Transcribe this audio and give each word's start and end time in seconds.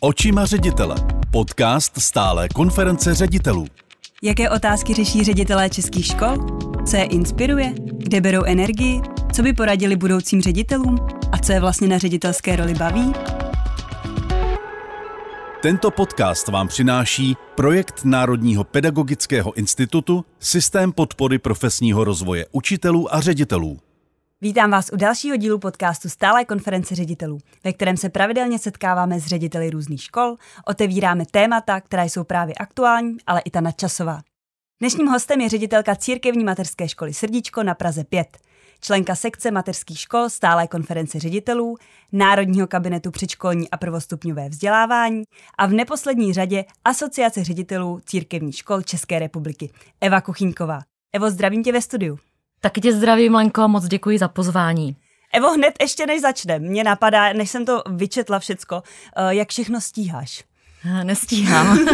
Očima 0.00 0.46
ředitele. 0.46 0.96
Podcast 1.30 2.00
stále 2.00 2.48
konference 2.48 3.14
ředitelů. 3.14 3.66
Jaké 4.22 4.50
otázky 4.50 4.94
řeší 4.94 5.24
ředitelé 5.24 5.70
českých 5.70 6.06
škol? 6.06 6.36
Co 6.86 6.96
je 6.96 7.04
inspiruje? 7.04 7.74
Kde 7.96 8.20
berou 8.20 8.42
energii? 8.42 9.00
Co 9.32 9.42
by 9.42 9.52
poradili 9.52 9.96
budoucím 9.96 10.42
ředitelům? 10.42 10.96
A 11.32 11.38
co 11.38 11.52
je 11.52 11.60
vlastně 11.60 11.88
na 11.88 11.98
ředitelské 11.98 12.56
roli 12.56 12.74
baví? 12.74 13.12
Tento 15.62 15.90
podcast 15.90 16.48
vám 16.48 16.68
přináší 16.68 17.36
projekt 17.54 18.04
Národního 18.04 18.64
pedagogického 18.64 19.52
institutu 19.52 20.24
Systém 20.38 20.92
podpory 20.92 21.38
profesního 21.38 22.04
rozvoje 22.04 22.46
učitelů 22.52 23.14
a 23.14 23.20
ředitelů. 23.20 23.78
Vítám 24.42 24.70
vás 24.70 24.90
u 24.92 24.96
dalšího 24.96 25.36
dílu 25.36 25.58
podcastu 25.58 26.08
Stálé 26.08 26.44
konference 26.44 26.94
ředitelů, 26.94 27.38
ve 27.64 27.72
kterém 27.72 27.96
se 27.96 28.08
pravidelně 28.08 28.58
setkáváme 28.58 29.20
s 29.20 29.26
řediteli 29.26 29.70
různých 29.70 30.02
škol, 30.02 30.36
otevíráme 30.66 31.24
témata, 31.30 31.80
která 31.80 32.02
jsou 32.02 32.24
právě 32.24 32.54
aktuální, 32.54 33.16
ale 33.26 33.40
i 33.40 33.50
ta 33.50 33.60
nadčasová. 33.60 34.20
Dnešním 34.80 35.06
hostem 35.06 35.40
je 35.40 35.48
ředitelka 35.48 35.96
církevní 35.96 36.44
mateřské 36.44 36.88
školy 36.88 37.14
Srdíčko 37.14 37.62
na 37.62 37.74
Praze 37.74 38.04
5, 38.04 38.38
členka 38.80 39.14
sekce 39.14 39.50
mateřských 39.50 39.98
škol 39.98 40.30
Stálé 40.30 40.66
konference 40.66 41.18
ředitelů, 41.18 41.76
Národního 42.12 42.66
kabinetu 42.66 43.10
předškolní 43.10 43.70
a 43.70 43.76
prvostupňové 43.76 44.48
vzdělávání 44.48 45.22
a 45.58 45.66
v 45.66 45.72
neposlední 45.72 46.32
řadě 46.32 46.64
Asociace 46.84 47.44
ředitelů 47.44 48.00
církevních 48.04 48.56
škol 48.56 48.82
České 48.82 49.18
republiky. 49.18 49.70
Eva 50.00 50.20
Kuchýnková. 50.20 50.80
Evo, 51.12 51.30
zdravím 51.30 51.62
tě 51.62 51.72
ve 51.72 51.82
studiu. 51.82 52.18
Taky 52.64 52.80
tě 52.80 52.92
zdravím, 52.92 53.34
Lenko, 53.34 53.62
a 53.62 53.66
moc 53.66 53.84
děkuji 53.84 54.18
za 54.18 54.28
pozvání. 54.28 54.96
Evo, 55.32 55.50
hned 55.52 55.74
ještě 55.80 56.06
než 56.06 56.20
začne, 56.20 56.58
mě 56.58 56.84
napadá, 56.84 57.32
než 57.32 57.50
jsem 57.50 57.64
to 57.64 57.82
vyčetla 57.90 58.38
všecko, 58.38 58.82
eh, 59.16 59.34
jak 59.34 59.48
všechno 59.48 59.80
stíháš? 59.80 60.44
Nestíhám. 61.04 61.78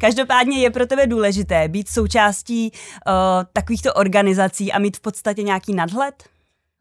Každopádně 0.00 0.58
je 0.58 0.70
pro 0.70 0.86
tebe 0.86 1.06
důležité 1.06 1.68
být 1.68 1.88
součástí 1.88 2.72
uh, 2.72 3.12
takovýchto 3.52 3.94
organizací 3.94 4.72
a 4.72 4.78
mít 4.78 4.96
v 4.96 5.00
podstatě 5.00 5.42
nějaký 5.42 5.74
nadhled? 5.74 6.24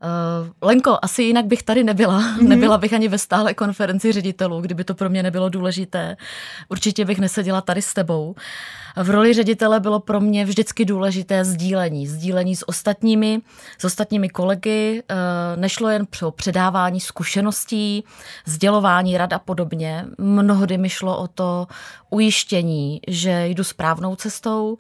Uh, 0.04 0.50
Lenko, 0.62 0.98
asi 1.02 1.24
jinak 1.24 1.46
bych 1.46 1.64
tady 1.64 1.84
nebyla. 1.84 2.22
Mm-hmm. 2.22 2.48
Nebyla 2.48 2.78
bych 2.78 2.94
ani 2.94 3.08
ve 3.08 3.18
stále 3.18 3.54
konferenci 3.54 4.12
ředitelů, 4.12 4.62
kdyby 4.62 4.84
to 4.84 4.96
pro 4.96 5.10
mě 5.10 5.24
nebylo 5.24 5.50
důležité. 5.50 6.18
Určitě 6.70 7.06
bych 7.06 7.20
neseděla 7.20 7.62
tady 7.62 7.82
s 7.82 7.94
tebou. 7.94 8.36
V 9.04 9.10
roli 9.10 9.34
ředitele 9.34 9.80
bylo 9.80 10.00
pro 10.00 10.20
mě 10.22 10.46
vždycky 10.46 10.86
důležité 10.86 11.46
sdílení. 11.46 12.08
Sdílení 12.08 12.56
s 12.56 12.70
ostatními, 12.70 13.42
s 13.78 13.86
ostatními 13.86 14.30
kolegy. 14.30 15.04
Uh, 15.12 15.62
nešlo 15.62 15.90
jen 15.90 16.08
o 16.24 16.32
předávání 16.32 17.00
zkušeností, 17.00 18.04
sdělování 18.46 19.18
rad 19.18 19.34
a 19.34 19.40
podobně. 19.40 20.06
Mnohdy 20.18 20.78
mi 20.78 20.90
šlo 20.90 21.18
o 21.18 21.28
to 21.28 21.68
ujištění, 22.10 23.02
že 23.08 23.48
jdu 23.48 23.64
správnou 23.64 24.16
cestou, 24.16 24.78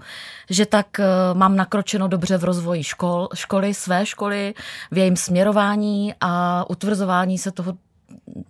že 0.49 0.65
tak 0.65 0.87
uh, 0.99 1.37
mám 1.37 1.55
nakročeno 1.55 2.07
dobře 2.07 2.37
v 2.37 2.43
rozvoji 2.43 2.83
škol, 2.83 3.29
školy, 3.33 3.73
své 3.73 4.05
školy, 4.05 4.53
v 4.91 4.97
jejím 5.07 5.17
směrování 5.17 6.13
a 6.21 6.65
utvrzování 6.69 7.37
se 7.37 7.51
toho 7.51 7.77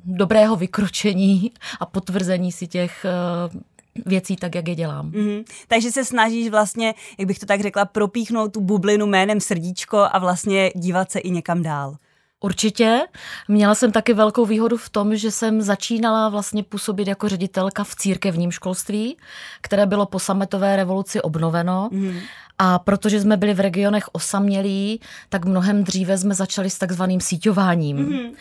dobrého 0.05 0.55
vykročení 0.55 1.51
a 1.79 1.85
potvrzení 1.85 2.51
si 2.51 2.67
těch 2.67 3.05
eh, 3.05 3.59
věcí 4.05 4.35
tak, 4.35 4.55
jak 4.55 4.67
je 4.67 4.75
dělám. 4.75 5.11
Mm-hmm. 5.11 5.43
Takže 5.67 5.91
se 5.91 6.05
snažíš 6.05 6.49
vlastně, 6.49 6.93
jak 7.17 7.27
bych 7.27 7.39
to 7.39 7.45
tak 7.45 7.61
řekla, 7.61 7.85
propíchnout 7.85 8.53
tu 8.53 8.61
bublinu 8.61 9.05
jménem 9.05 9.39
srdíčko 9.39 10.07
a 10.11 10.19
vlastně 10.19 10.71
dívat 10.75 11.11
se 11.11 11.19
i 11.19 11.29
někam 11.29 11.63
dál. 11.63 11.95
Určitě. 12.39 13.01
Měla 13.47 13.75
jsem 13.75 13.91
taky 13.91 14.13
velkou 14.13 14.45
výhodu 14.45 14.77
v 14.77 14.89
tom, 14.89 15.15
že 15.15 15.31
jsem 15.31 15.61
začínala 15.61 16.29
vlastně 16.29 16.63
působit 16.63 17.07
jako 17.07 17.29
ředitelka 17.29 17.83
v 17.83 17.95
církevním 17.95 18.51
školství, 18.51 19.17
které 19.61 19.85
bylo 19.85 20.05
po 20.05 20.19
sametové 20.19 20.75
revoluci 20.75 21.21
obnoveno. 21.21 21.89
Mm. 21.91 22.19
A 22.59 22.79
protože 22.79 23.21
jsme 23.21 23.37
byli 23.37 23.53
v 23.53 23.59
regionech 23.59 24.09
osamělí, 24.11 25.01
tak 25.29 25.45
mnohem 25.45 25.83
dříve 25.83 26.17
jsme 26.17 26.35
začali 26.35 26.69
s 26.69 26.77
takzvaným 26.77 27.21
síťováním. 27.21 27.97
Mm. 27.97 28.31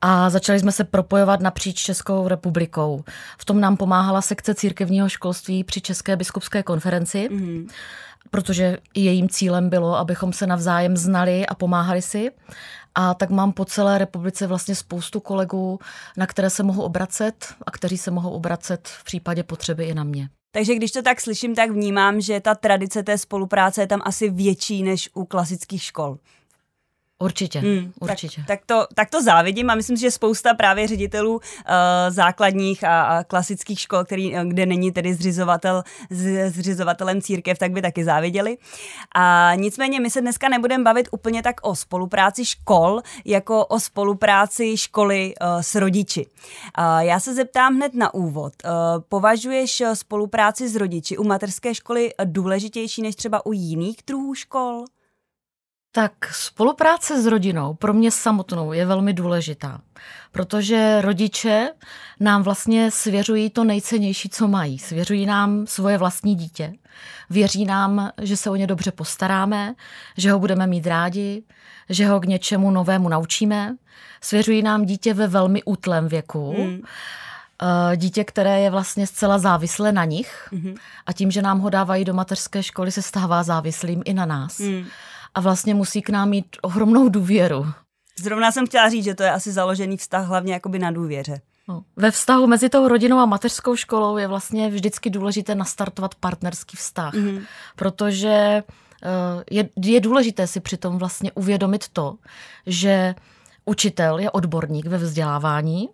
A 0.00 0.30
začali 0.30 0.60
jsme 0.60 0.72
se 0.72 0.84
propojovat 0.84 1.40
napříč 1.40 1.82
Českou 1.82 2.28
republikou. 2.28 3.04
V 3.38 3.44
tom 3.44 3.60
nám 3.60 3.76
pomáhala 3.76 4.22
sekce 4.22 4.54
církevního 4.54 5.08
školství 5.08 5.64
při 5.64 5.80
České 5.80 6.16
biskupské 6.16 6.62
konferenci. 6.62 7.28
Mm 7.30 7.68
protože 8.30 8.78
jejím 8.96 9.28
cílem 9.28 9.70
bylo, 9.70 9.96
abychom 9.96 10.32
se 10.32 10.46
navzájem 10.46 10.96
znali 10.96 11.46
a 11.46 11.54
pomáhali 11.54 12.02
si. 12.02 12.30
A 12.94 13.14
tak 13.14 13.30
mám 13.30 13.52
po 13.52 13.64
celé 13.64 13.98
republice 13.98 14.46
vlastně 14.46 14.74
spoustu 14.74 15.20
kolegů, 15.20 15.78
na 16.16 16.26
které 16.26 16.50
se 16.50 16.62
mohu 16.62 16.82
obracet 16.82 17.54
a 17.66 17.70
kteří 17.70 17.98
se 17.98 18.10
mohou 18.10 18.30
obracet 18.30 18.88
v 18.88 19.04
případě 19.04 19.42
potřeby 19.42 19.84
i 19.84 19.94
na 19.94 20.04
mě. 20.04 20.28
Takže 20.52 20.74
když 20.74 20.90
to 20.92 21.02
tak 21.02 21.20
slyším, 21.20 21.54
tak 21.54 21.70
vnímám, 21.70 22.20
že 22.20 22.40
ta 22.40 22.54
tradice 22.54 23.02
té 23.02 23.18
spolupráce 23.18 23.82
je 23.82 23.86
tam 23.86 24.00
asi 24.04 24.30
větší 24.30 24.82
než 24.82 25.10
u 25.14 25.24
klasických 25.24 25.82
škol. 25.82 26.18
Určitě, 27.22 27.58
hmm, 27.58 27.92
určitě. 28.00 28.36
Tak, 28.40 28.46
tak, 28.46 28.60
to, 28.66 28.86
tak 28.94 29.10
to 29.10 29.22
závidím 29.22 29.70
a 29.70 29.74
myslím 29.74 29.96
si, 29.96 30.00
že 30.00 30.10
spousta 30.10 30.54
právě 30.54 30.88
ředitelů 30.88 31.34
uh, 31.34 31.40
základních 32.08 32.84
a, 32.84 33.02
a 33.02 33.24
klasických 33.24 33.80
škol, 33.80 34.04
který, 34.04 34.36
eh, 34.36 34.44
kde 34.44 34.66
není 34.66 34.92
tedy 34.92 35.14
zřizovatel, 35.14 35.82
z, 36.10 36.50
zřizovatelem 36.50 37.22
církev, 37.22 37.58
tak 37.58 37.72
by 37.72 37.82
taky 37.82 38.04
záviděli. 38.04 38.58
A 39.14 39.52
nicméně 39.54 40.00
my 40.00 40.10
se 40.10 40.20
dneska 40.20 40.48
nebudeme 40.48 40.84
bavit 40.84 41.08
úplně 41.10 41.42
tak 41.42 41.56
o 41.62 41.76
spolupráci 41.76 42.44
škol, 42.44 43.00
jako 43.24 43.66
o 43.66 43.80
spolupráci 43.80 44.76
školy 44.76 45.34
uh, 45.40 45.60
s 45.60 45.74
rodiči. 45.74 46.26
Uh, 46.26 46.98
já 46.98 47.20
se 47.20 47.34
zeptám 47.34 47.76
hned 47.76 47.94
na 47.94 48.14
úvod. 48.14 48.52
Uh, 48.64 48.70
považuješ 49.08 49.82
spolupráci 49.94 50.68
s 50.68 50.76
rodiči 50.76 51.16
u 51.16 51.24
materské 51.24 51.74
školy 51.74 52.10
důležitější 52.24 53.02
než 53.02 53.16
třeba 53.16 53.46
u 53.46 53.52
jiných 53.52 53.96
druhů 54.06 54.34
škol? 54.34 54.84
Tak 55.92 56.12
spolupráce 56.32 57.22
s 57.22 57.26
rodinou 57.26 57.74
pro 57.74 57.94
mě 57.94 58.10
samotnou 58.10 58.72
je 58.72 58.86
velmi 58.86 59.12
důležitá, 59.12 59.80
protože 60.32 61.00
rodiče 61.00 61.68
nám 62.20 62.42
vlastně 62.42 62.90
svěřují 62.90 63.50
to 63.50 63.64
nejcennější, 63.64 64.28
co 64.28 64.48
mají. 64.48 64.78
Svěřují 64.78 65.26
nám 65.26 65.66
svoje 65.66 65.98
vlastní 65.98 66.34
dítě. 66.34 66.72
Věří 67.30 67.64
nám, 67.64 68.10
že 68.22 68.36
se 68.36 68.50
o 68.50 68.56
ně 68.56 68.66
dobře 68.66 68.92
postaráme, 68.92 69.74
že 70.16 70.32
ho 70.32 70.38
budeme 70.38 70.66
mít 70.66 70.86
rádi, 70.86 71.42
že 71.88 72.06
ho 72.06 72.20
k 72.20 72.26
něčemu 72.26 72.70
novému 72.70 73.08
naučíme. 73.08 73.76
Svěřují 74.20 74.62
nám 74.62 74.84
dítě 74.84 75.14
ve 75.14 75.26
velmi 75.26 75.62
útlém 75.62 76.08
věku. 76.08 76.54
Hmm 76.58 76.82
dítě, 77.96 78.24
které 78.24 78.60
je 78.60 78.70
vlastně 78.70 79.06
zcela 79.06 79.38
závislé 79.38 79.92
na 79.92 80.04
nich 80.04 80.48
mm-hmm. 80.52 80.76
a 81.06 81.12
tím, 81.12 81.30
že 81.30 81.42
nám 81.42 81.60
ho 81.60 81.70
dávají 81.70 82.04
do 82.04 82.14
mateřské 82.14 82.62
školy, 82.62 82.92
se 82.92 83.02
stává 83.02 83.42
závislým 83.42 84.02
i 84.04 84.14
na 84.14 84.26
nás. 84.26 84.58
Mm 84.58 84.86
a 85.34 85.40
vlastně 85.40 85.74
musí 85.74 86.02
k 86.02 86.10
nám 86.10 86.30
mít 86.30 86.46
ohromnou 86.62 87.08
důvěru. 87.08 87.66
Zrovna 88.20 88.52
jsem 88.52 88.66
chtěla 88.66 88.88
říct, 88.88 89.04
že 89.04 89.14
to 89.14 89.22
je 89.22 89.30
asi 89.30 89.52
založený 89.52 89.96
vztah 89.96 90.26
hlavně 90.26 90.52
jakoby 90.52 90.78
na 90.78 90.90
důvěře. 90.90 91.40
No. 91.68 91.84
Ve 91.96 92.10
vztahu 92.10 92.46
mezi 92.46 92.68
tou 92.68 92.88
rodinou 92.88 93.18
a 93.18 93.26
mateřskou 93.26 93.76
školou 93.76 94.16
je 94.16 94.28
vlastně 94.28 94.70
vždycky 94.70 95.10
důležité 95.10 95.54
nastartovat 95.54 96.14
partnerský 96.14 96.76
vztah, 96.76 97.14
mm-hmm. 97.14 97.42
protože 97.76 98.28
eh, 98.28 99.44
je, 99.50 99.68
je 99.84 100.00
důležité 100.00 100.46
si 100.46 100.60
přitom 100.60 100.98
vlastně 100.98 101.32
uvědomit 101.32 101.88
to, 101.88 102.14
že 102.66 103.14
učitel 103.64 104.18
je 104.18 104.30
odborník 104.30 104.86
ve 104.86 104.98
vzdělávání, 104.98 105.88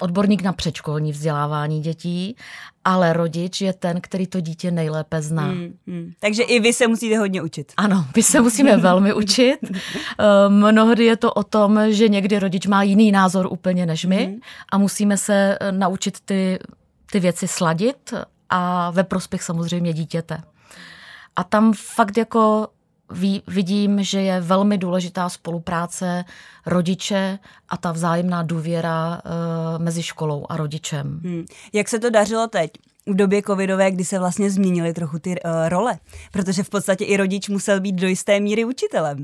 odborník 0.00 0.42
na 0.42 0.52
předškolní 0.52 1.12
vzdělávání 1.12 1.80
dětí, 1.80 2.36
ale 2.84 3.12
rodič 3.12 3.60
je 3.60 3.72
ten, 3.72 4.00
který 4.00 4.26
to 4.26 4.40
dítě 4.40 4.70
nejlépe 4.70 5.22
zná. 5.22 5.42
Hmm, 5.42 5.74
hmm. 5.86 6.12
Takže 6.20 6.42
i 6.42 6.60
vy 6.60 6.72
se 6.72 6.86
musíte 6.86 7.18
hodně 7.18 7.42
učit. 7.42 7.72
Ano, 7.76 8.06
my 8.16 8.22
se 8.22 8.40
musíme 8.40 8.76
velmi 8.76 9.14
učit. 9.22 9.58
Eh, 9.62 10.48
mnohdy 10.48 11.04
je 11.04 11.16
to 11.16 11.32
o 11.32 11.42
tom, 11.42 11.80
že 11.88 12.08
někdy 12.08 12.38
rodič 12.38 12.66
má 12.66 12.82
jiný 12.82 13.12
názor 13.12 13.48
úplně 13.50 13.86
než 13.86 14.04
my 14.04 14.24
hmm. 14.24 14.40
a 14.72 14.78
musíme 14.78 15.16
se 15.16 15.58
eh, 15.60 15.72
naučit 15.72 16.20
ty, 16.24 16.58
ty 17.12 17.20
věci 17.20 17.48
sladit 17.48 18.14
a 18.50 18.90
ve 18.90 19.04
prospěch 19.04 19.42
samozřejmě 19.42 19.92
dítěte. 19.92 20.42
A 21.36 21.44
tam 21.44 21.72
fakt 21.72 22.16
jako 22.16 22.68
vidím, 23.46 24.04
že 24.04 24.20
je 24.20 24.40
velmi 24.40 24.78
důležitá 24.78 25.28
spolupráce 25.28 26.24
rodiče 26.66 27.38
a 27.68 27.76
ta 27.76 27.92
vzájemná 27.92 28.42
důvěra 28.42 29.22
uh, 29.24 29.82
mezi 29.82 30.02
školou 30.02 30.46
a 30.48 30.56
rodičem. 30.56 31.20
Hmm. 31.24 31.44
Jak 31.72 31.88
se 31.88 31.98
to 31.98 32.10
dařilo 32.10 32.46
teď? 32.48 32.70
v 33.06 33.14
době 33.14 33.42
covidové, 33.42 33.90
kdy 33.90 34.04
se 34.04 34.18
vlastně 34.18 34.50
změnily 34.50 34.92
trochu 34.92 35.18
ty 35.18 35.30
uh, 35.30 35.68
role, 35.68 35.98
protože 36.32 36.62
v 36.62 36.70
podstatě 36.70 37.04
i 37.04 37.16
rodič 37.16 37.48
musel 37.48 37.80
být 37.80 37.92
do 37.92 38.08
jisté 38.08 38.40
míry 38.40 38.64
učitelem. 38.64 39.18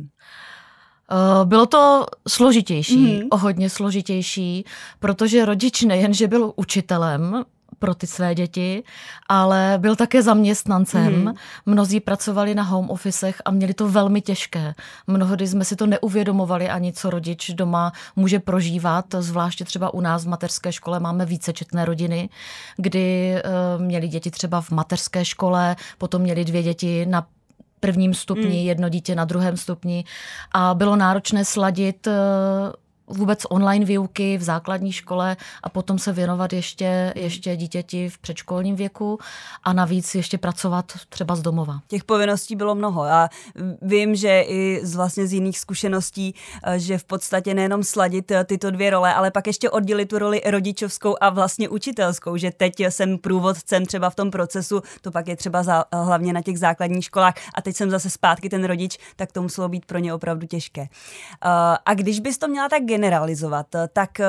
Uh, 1.13 1.45
bylo 1.45 1.67
to 1.67 2.07
složitější, 2.29 3.17
mm. 3.17 3.29
o 3.31 3.37
hodně 3.37 3.71
složitější, 3.71 4.65
protože 4.99 5.45
rodič 5.45 5.83
nejen, 5.83 6.15
že 6.15 6.29
byl 6.29 6.53
učitelem, 6.57 7.45
pro 7.79 7.95
ty 7.95 8.07
své 8.07 8.35
děti, 8.35 8.83
ale 9.29 9.75
byl 9.79 9.97
také 9.97 10.23
zaměstnancem. 10.23 11.25
Mm. 11.25 11.35
Mnozí 11.67 12.01
pracovali 12.01 12.55
na 12.55 12.63
home 12.63 12.91
officech 12.91 13.43
a 13.45 13.51
měli 13.51 13.75
to 13.75 13.89
velmi 13.89 14.21
těžké. 14.21 14.75
Mnohdy 15.07 15.47
jsme 15.47 15.65
si 15.65 15.77
to 15.77 15.87
neuvědomovali 15.87 16.69
ani, 16.69 16.93
co 16.93 17.11
rodič 17.11 17.51
doma 17.51 17.93
může 18.17 18.39
prožívat, 18.39 19.05
zvláště 19.19 19.65
třeba 19.65 19.95
u 19.95 20.01
nás 20.01 20.25
v 20.25 20.29
mateřské 20.29 20.73
škole 20.73 21.01
máme 21.01 21.27
vícečetné 21.27 21.85
rodiny, 21.85 22.29
kdy 22.77 23.35
uh, 23.35 23.83
měli 23.83 24.09
děti 24.09 24.31
třeba 24.31 24.61
v 24.61 24.71
mateřské 24.71 25.25
škole, 25.25 25.77
potom 25.99 26.23
měli 26.23 26.45
dvě 26.45 26.63
děti 26.63 27.07
na 27.07 27.27
prvním 27.81 28.15
stupni, 28.15 28.45
mm. 28.45 28.67
jedno 28.67 28.89
dítě 28.89 29.15
na 29.15 29.25
druhém 29.25 29.57
stupni 29.57 30.05
a 30.53 30.75
bylo 30.75 30.97
náročné 30.97 31.45
sladit 31.45 32.07
uh, 32.07 32.13
vůbec 33.09 33.47
online 33.49 33.85
výuky 33.85 34.39
v 34.39 34.43
základní 34.43 34.93
škole 34.93 35.37
a 35.63 35.69
potom 35.69 35.99
se 35.99 36.13
věnovat 36.13 36.53
ještě, 36.53 37.13
ještě 37.17 37.57
dítěti 37.57 38.09
v 38.09 38.19
předškolním 38.19 38.77
věku 38.77 39.19
a 39.65 39.73
navíc 39.73 40.15
ještě 40.15 40.39
pracovat 40.39 40.93
třeba 41.09 41.37
z 41.37 41.43
domova. 41.43 41.81
Těch 41.89 42.05
povinností 42.05 42.57
bylo 42.57 42.75
mnoho. 42.75 43.05
Já 43.05 43.29
vím, 43.83 44.15
že 44.15 44.41
i 44.41 44.81
z 44.83 44.95
vlastně 44.97 45.27
z 45.27 45.33
jiných 45.33 45.59
zkušeností, 45.59 46.35
eh, 46.65 46.79
že 46.79 46.99
v 46.99 47.05
podstatě 47.05 47.55
nejenom 47.55 47.85
sladit 47.85 48.31
eh, 48.31 48.45
tyto 48.45 48.71
dvě 48.71 48.91
role, 48.91 49.15
ale 49.15 49.31
pak 49.31 49.47
ještě 49.47 49.71
oddělit 49.71 50.07
tu 50.07 50.19
roli 50.19 50.41
rodičovskou 50.47 51.17
a 51.21 51.31
vlastně 51.31 51.69
učitelskou, 51.69 52.37
že 52.37 52.51
teď 52.51 52.81
jsem 52.81 53.19
průvodcem 53.19 53.87
třeba 53.87 54.11
v 54.11 54.15
tom 54.15 54.31
procesu, 54.31 54.83
to 55.01 55.11
pak 55.11 55.29
je 55.29 55.37
třeba 55.37 55.63
za, 55.63 55.85
hlavně 55.93 56.33
na 56.33 56.43
těch 56.43 56.59
základních 56.59 57.05
školách 57.05 57.35
a 57.55 57.63
teď 57.63 57.77
jsem 57.77 57.91
zase 57.91 58.11
zpátky 58.11 58.49
ten 58.49 58.65
rodič, 58.65 58.99
tak 59.17 59.33
to 59.33 59.43
muselo 59.43 59.69
být 59.69 59.87
pro 59.87 59.99
ně 59.99 60.15
opravdu 60.15 60.47
těžké. 60.47 60.83
Eh, 60.83 60.89
a 61.87 61.95
když 61.95 62.21
bys 62.21 62.39
to 62.39 62.49
měla 62.49 62.69
tak 62.69 62.83
generalizovat, 62.99 63.67
tak 63.93 64.21
eh, 64.21 64.27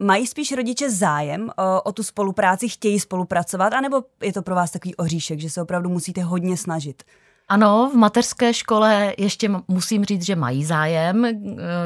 mají 0.00 0.26
spíš 0.26 0.52
rodiče 0.52 0.90
zájem 0.90 1.50
eh, 1.50 1.62
o 1.84 1.92
tu 1.92 2.02
spolupráci, 2.02 2.68
chtějí 2.68 3.00
spolupracovat, 3.00 3.72
anebo 3.72 4.02
je 4.22 4.32
to 4.32 4.42
pro 4.42 4.54
vás 4.54 4.70
takový 4.70 4.96
oříšek, 4.96 5.40
že 5.40 5.50
se 5.50 5.62
opravdu 5.62 5.88
musíte 5.88 6.22
hodně 6.22 6.56
snažit? 6.56 7.02
Ano, 7.48 7.90
v 7.92 7.96
mateřské 7.96 8.54
škole 8.54 9.14
ještě 9.18 9.50
musím 9.68 10.04
říct, 10.04 10.26
že 10.26 10.36
mají 10.36 10.64
zájem. 10.64 11.26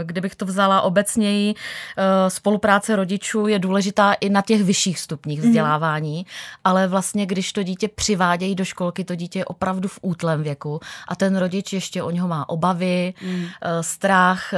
Kdybych 0.02 0.34
to 0.34 0.46
vzala 0.46 0.80
obecněji, 0.80 1.54
eh, 1.54 2.30
spolupráce 2.30 2.96
rodičů 2.96 3.46
je 3.46 3.58
důležitá 3.58 4.12
i 4.12 4.28
na 4.28 4.42
těch 4.42 4.64
vyšších 4.64 4.98
stupních 4.98 5.38
mhm. 5.38 5.48
vzdělávání, 5.48 6.18
mm. 6.18 6.24
ale 6.64 6.88
vlastně, 6.88 7.26
když 7.26 7.52
to 7.52 7.62
dítě 7.62 7.88
přivádějí 7.88 8.54
do 8.54 8.64
školky, 8.64 9.04
to 9.04 9.14
dítě 9.14 9.38
je 9.38 9.44
opravdu 9.44 9.88
v 9.88 9.98
útlém 10.02 10.42
věku 10.42 10.80
a 11.08 11.16
ten 11.16 11.36
rodič 11.36 11.72
ještě 11.72 12.02
o 12.02 12.10
něho 12.10 12.28
má 12.28 12.48
obavy, 12.48 13.14
mm. 13.22 13.44
strach, 13.80 14.54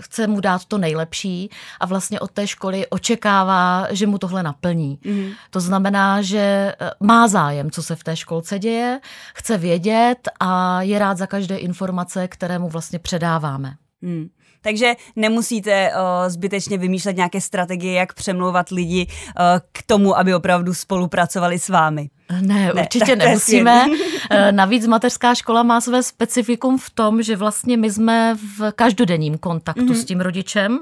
chce 0.00 0.26
mu 0.26 0.40
dát 0.40 0.64
to 0.64 0.78
nejlepší 0.78 1.50
a 1.80 1.86
vlastně 1.86 2.20
od 2.20 2.30
té 2.30 2.46
školy 2.46 2.86
očekává, 2.86 3.86
že 3.90 4.06
mu 4.06 4.18
tohle 4.18 4.42
naplní. 4.42 4.98
Mm. 5.04 5.30
To 5.50 5.60
znamená, 5.60 6.22
že 6.22 6.74
má 7.00 7.28
zájem, 7.28 7.70
co 7.70 7.82
se 7.82 7.96
v 7.96 8.04
té 8.04 8.16
školce 8.16 8.58
děje, 8.58 9.00
chce 9.34 9.58
vědět, 9.58 10.15
svět 10.16 10.28
a 10.40 10.82
je 10.82 10.98
rád 10.98 11.18
za 11.18 11.26
každé 11.26 11.56
informace, 11.56 12.28
které 12.28 12.58
mu 12.58 12.68
vlastně 12.68 12.98
předáváme. 12.98 13.74
Hmm. 14.02 14.28
Takže 14.60 14.94
nemusíte 15.16 15.90
uh, 15.90 16.28
zbytečně 16.28 16.78
vymýšlet 16.78 17.16
nějaké 17.16 17.40
strategie, 17.40 17.92
jak 17.92 18.12
přemlouvat 18.14 18.68
lidi 18.68 19.06
uh, 19.06 19.44
k 19.72 19.82
tomu, 19.86 20.18
aby 20.18 20.34
opravdu 20.34 20.74
spolupracovali 20.74 21.58
s 21.58 21.68
vámi. 21.68 22.10
Ne, 22.32 22.42
ne 22.42 22.72
určitě 22.72 23.16
nemusíme. 23.16 23.86
Eh, 24.30 24.52
navíc 24.52 24.86
mateřská 24.86 25.34
škola 25.34 25.62
má 25.62 25.80
své 25.80 26.02
specifikum 26.02 26.78
v 26.78 26.90
tom, 26.90 27.22
že 27.22 27.36
vlastně 27.36 27.76
my 27.76 27.90
jsme 27.90 28.36
v 28.58 28.72
každodenním 28.72 29.38
kontaktu 29.38 29.82
mm-hmm. 29.82 30.00
s 30.00 30.04
tím 30.04 30.20
rodičem, 30.20 30.78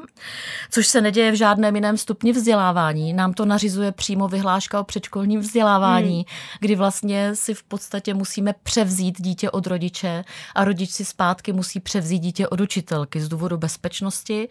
což 0.71 0.87
se 0.87 1.01
neděje 1.01 1.33
v 1.33 1.35
žádném 1.35 1.75
jiném 1.75 1.97
stupni 1.97 2.33
vzdělávání. 2.33 3.13
Nám 3.13 3.33
to 3.33 3.45
nařizuje 3.45 3.93
přímo 3.93 4.29
vyhláška 4.29 4.81
o 4.81 4.85
předškolním 4.85 5.41
vzdělávání, 5.41 6.19
mm. 6.19 6.25
kdy 6.61 6.75
vlastně 6.75 7.35
si 7.35 7.55
v 7.55 7.63
podstatě 7.63 8.15
musíme 8.15 8.55
převzít 8.63 9.21
dítě 9.21 9.51
od 9.51 9.67
rodiče 9.67 10.25
a 10.55 10.65
rodič 10.65 10.91
si 10.91 11.05
zpátky 11.05 11.53
musí 11.53 11.81
převzít 11.81 12.19
dítě 12.19 12.49
od 12.49 12.61
učitelky 12.61 13.21
z 13.21 13.29
důvodu 13.29 13.57
bezpečnosti. 13.57 14.49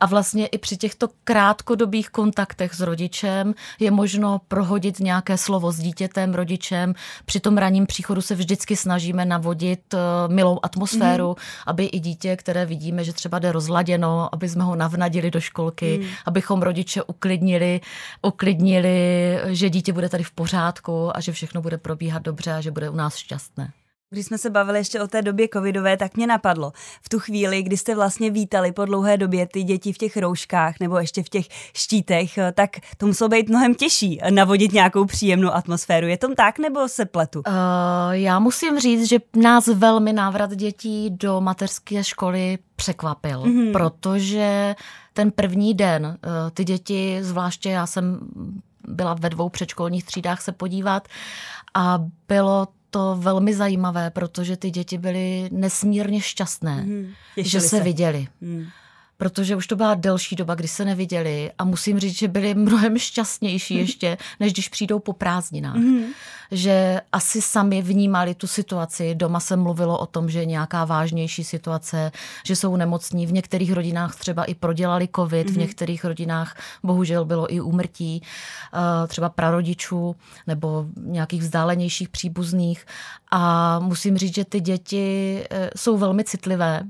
A 0.00 0.06
vlastně 0.06 0.46
i 0.46 0.58
při 0.58 0.76
těchto 0.76 1.08
krátkodobých 1.24 2.10
kontaktech 2.10 2.74
s 2.74 2.80
rodičem 2.80 3.54
je 3.80 3.90
možno 3.90 4.40
prohodit 4.48 5.00
nějaké 5.00 5.38
slovo 5.38 5.72
s 5.72 5.78
dítětem, 5.78 6.35
rodičem. 6.36 6.94
Při 7.24 7.40
tom 7.40 7.58
ranním 7.58 7.86
příchodu 7.86 8.22
se 8.22 8.34
vždycky 8.34 8.76
snažíme 8.76 9.24
navodit 9.24 9.94
eh, 9.94 9.98
milou 10.28 10.60
atmosféru, 10.62 11.28
mm. 11.28 11.34
aby 11.66 11.84
i 11.84 11.98
dítě, 12.00 12.36
které 12.36 12.66
vidíme, 12.66 13.04
že 13.04 13.12
třeba 13.12 13.38
jde 13.38 13.52
rozladěno, 13.52 14.34
aby 14.34 14.48
jsme 14.48 14.64
ho 14.64 14.76
navnadili 14.76 15.30
do 15.30 15.40
školky, 15.40 15.98
mm. 15.98 16.08
abychom 16.26 16.62
rodiče 16.62 17.02
uklidnili, 17.02 17.80
uklidnili, 18.22 19.38
že 19.46 19.70
dítě 19.70 19.92
bude 19.92 20.08
tady 20.08 20.24
v 20.24 20.30
pořádku 20.30 21.16
a 21.16 21.20
že 21.20 21.32
všechno 21.32 21.62
bude 21.62 21.78
probíhat 21.78 22.22
dobře 22.22 22.52
a 22.52 22.60
že 22.60 22.70
bude 22.70 22.90
u 22.90 22.96
nás 22.96 23.16
šťastné. 23.16 23.72
Když 24.16 24.26
jsme 24.26 24.38
se 24.38 24.50
bavili 24.50 24.78
ještě 24.78 25.00
o 25.00 25.06
té 25.06 25.22
době 25.22 25.48
covidové, 25.52 25.96
tak 25.96 26.16
mě 26.16 26.26
napadlo, 26.26 26.72
v 27.02 27.08
tu 27.08 27.18
chvíli, 27.18 27.62
kdy 27.62 27.76
jste 27.76 27.94
vlastně 27.94 28.30
vítali 28.30 28.72
po 28.72 28.84
dlouhé 28.84 29.16
době 29.16 29.46
ty 29.46 29.62
děti 29.62 29.92
v 29.92 29.98
těch 29.98 30.16
rouškách 30.16 30.74
nebo 30.80 30.98
ještě 30.98 31.22
v 31.22 31.28
těch 31.28 31.46
štítech, 31.74 32.38
tak 32.54 32.70
to 32.96 33.06
muselo 33.06 33.28
být 33.28 33.48
mnohem 33.48 33.74
těžší 33.74 34.20
navodit 34.30 34.72
nějakou 34.72 35.04
příjemnou 35.04 35.50
atmosféru. 35.50 36.06
Je 36.06 36.18
to 36.18 36.34
tak 36.34 36.58
nebo 36.58 36.88
se 36.88 37.04
pletu? 37.04 37.42
Uh, 37.46 37.54
já 38.10 38.38
musím 38.38 38.78
říct, 38.78 39.08
že 39.08 39.18
nás 39.36 39.66
velmi 39.66 40.12
návrat 40.12 40.54
dětí 40.54 41.10
do 41.10 41.40
mateřské 41.40 42.04
školy 42.04 42.58
překvapil, 42.76 43.42
mm-hmm. 43.42 43.72
protože 43.72 44.74
ten 45.12 45.30
první 45.30 45.74
den 45.74 46.18
ty 46.54 46.64
děti, 46.64 47.18
zvláště 47.20 47.70
já 47.70 47.86
jsem 47.86 48.18
byla 48.88 49.14
ve 49.14 49.30
dvou 49.30 49.48
předškolních 49.48 50.04
třídách 50.04 50.40
se 50.40 50.52
podívat 50.52 51.08
a 51.74 51.98
bylo 52.28 52.66
to 52.96 53.16
velmi 53.20 53.54
zajímavé, 53.54 54.10
protože 54.10 54.56
ty 54.56 54.70
děti 54.70 54.98
byly 54.98 55.48
nesmírně 55.52 56.20
šťastné, 56.20 56.76
mm, 56.76 57.12
že 57.36 57.60
se, 57.60 57.68
se. 57.68 57.80
viděli. 57.80 58.28
Mm 58.40 58.66
protože 59.16 59.56
už 59.56 59.66
to 59.66 59.76
byla 59.76 59.94
delší 59.94 60.36
doba, 60.36 60.54
kdy 60.54 60.68
se 60.68 60.84
neviděli 60.84 61.50
a 61.58 61.64
musím 61.64 61.98
říct, 61.98 62.18
že 62.18 62.28
byli 62.28 62.54
mnohem 62.66 62.98
šťastnější 62.98 63.74
mhm. 63.74 63.80
ještě, 63.80 64.18
než 64.40 64.52
když 64.52 64.68
přijdou 64.68 64.98
po 64.98 65.12
prázdninách. 65.12 65.76
Mm. 65.76 66.04
Že 66.50 67.00
asi 67.12 67.42
sami 67.42 67.82
vnímali 67.82 68.34
tu 68.34 68.46
situaci. 68.46 69.14
Doma 69.14 69.40
se 69.40 69.56
mluvilo 69.56 69.98
o 69.98 70.06
tom, 70.06 70.30
že 70.30 70.38
je 70.38 70.46
nějaká 70.46 70.84
vážnější 70.84 71.44
situace, 71.44 72.12
že 72.44 72.56
jsou 72.56 72.76
nemocní. 72.76 73.26
V 73.26 73.32
některých 73.32 73.72
rodinách 73.72 74.16
třeba 74.16 74.44
i 74.44 74.54
prodělali 74.54 75.08
covid, 75.16 75.46
mm. 75.46 75.52
v 75.52 75.56
mhm. 75.56 75.60
některých 75.60 76.04
rodinách 76.04 76.56
bohužel 76.82 77.24
bylo 77.24 77.54
i 77.54 77.60
úmrtí 77.60 78.22
eh, 78.22 79.06
třeba 79.08 79.28
prarodičů 79.28 80.16
nebo 80.46 80.86
nějakých 80.96 81.42
vzdálenějších 81.42 82.08
příbuzných. 82.08 82.86
A 83.30 83.78
musím 83.78 84.18
říct, 84.18 84.34
že 84.34 84.44
ty 84.44 84.60
děti 84.60 85.44
eh, 85.50 85.70
jsou 85.76 85.98
velmi 85.98 86.24
citlivé 86.24 86.82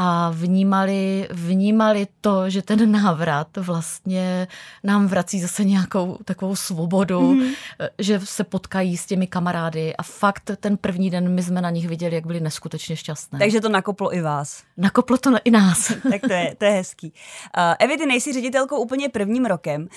a 0.00 0.30
vnímali, 0.30 1.28
vnímali 1.30 2.06
to, 2.20 2.50
že 2.50 2.62
ten 2.62 2.92
návrat 2.92 3.56
vlastně 3.56 4.48
nám 4.84 5.06
vrací 5.06 5.40
zase 5.40 5.64
nějakou 5.64 6.18
takovou 6.24 6.56
svobodu, 6.56 7.20
mm-hmm. 7.20 7.54
že 7.98 8.20
se 8.24 8.44
potkají 8.44 8.96
s 8.96 9.06
těmi 9.06 9.26
kamarády 9.26 9.96
a 9.96 10.02
fakt 10.02 10.50
ten 10.60 10.76
první 10.76 11.10
den 11.10 11.34
my 11.34 11.42
jsme 11.42 11.60
na 11.60 11.70
nich 11.70 11.88
viděli, 11.88 12.14
jak 12.14 12.26
byli 12.26 12.40
neskutečně 12.40 12.96
šťastné. 12.96 13.38
Takže 13.38 13.60
to 13.60 13.68
nakoplo 13.68 14.14
i 14.14 14.20
vás. 14.20 14.62
Nakoplo 14.76 15.16
to 15.16 15.30
i 15.44 15.50
nás. 15.50 15.92
tak 16.10 16.20
to 16.20 16.32
je, 16.32 16.54
to 16.58 16.64
je 16.64 16.70
hezký. 16.70 17.12
Uh, 17.56 17.62
Evi, 17.78 17.96
ty 17.96 18.06
nejsi 18.06 18.32
ředitelkou 18.32 18.76
úplně 18.76 19.08
prvním 19.08 19.44
rokem. 19.44 19.82
Uh, 19.82 19.88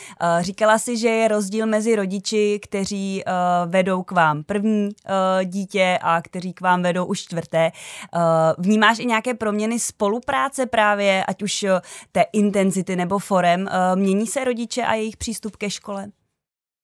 říkala 0.42 0.78
si, 0.78 0.98
že 0.98 1.10
je 1.10 1.28
rozdíl 1.28 1.68
mezi 1.68 1.96
rodiči, 1.96 2.60
kteří 2.64 3.24
uh, 3.28 3.72
vedou 3.72 4.04
k 4.04 4.12
vám 4.12 4.44
první 4.44 4.86
uh, 4.86 5.44
dítě 5.44 6.00
a 6.02 6.22
kteří 6.22 6.54
k 6.54 6.62
vám 6.62 6.84
vedou 6.84 7.06
už 7.06 7.20
čtvrté. 7.20 7.72
Uh, 8.16 8.22
vnímáš 8.58 9.00
i 9.00 9.06
nějaké 9.06 9.34
proměny 9.34 9.80
spolupráce 9.92 10.66
právě, 10.66 11.26
ať 11.26 11.44
už 11.44 11.64
eh, 11.64 11.82
té 12.12 12.22
intenzity 12.34 12.96
nebo 12.96 13.20
forem, 13.20 13.68
eh, 13.68 13.96
mění 13.96 14.28
se 14.28 14.44
rodiče 14.44 14.84
a 14.84 14.94
jejich 14.94 15.18
přístup 15.18 15.56
ke 15.56 15.70
škole? 15.70 16.08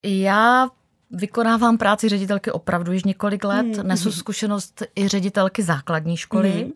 Já 0.06 0.68
vykonávám 1.10 1.78
práci 1.78 2.08
ředitelky 2.08 2.52
opravdu 2.52 2.92
již 2.92 3.04
několik 3.04 3.44
let. 3.44 3.66
Mm-hmm. 3.66 3.86
Nesu 3.86 4.12
zkušenost 4.12 4.82
i 4.96 5.08
ředitelky 5.08 5.62
základní 5.62 6.16
školy. 6.16 6.50
Mm-hmm. 6.50 6.72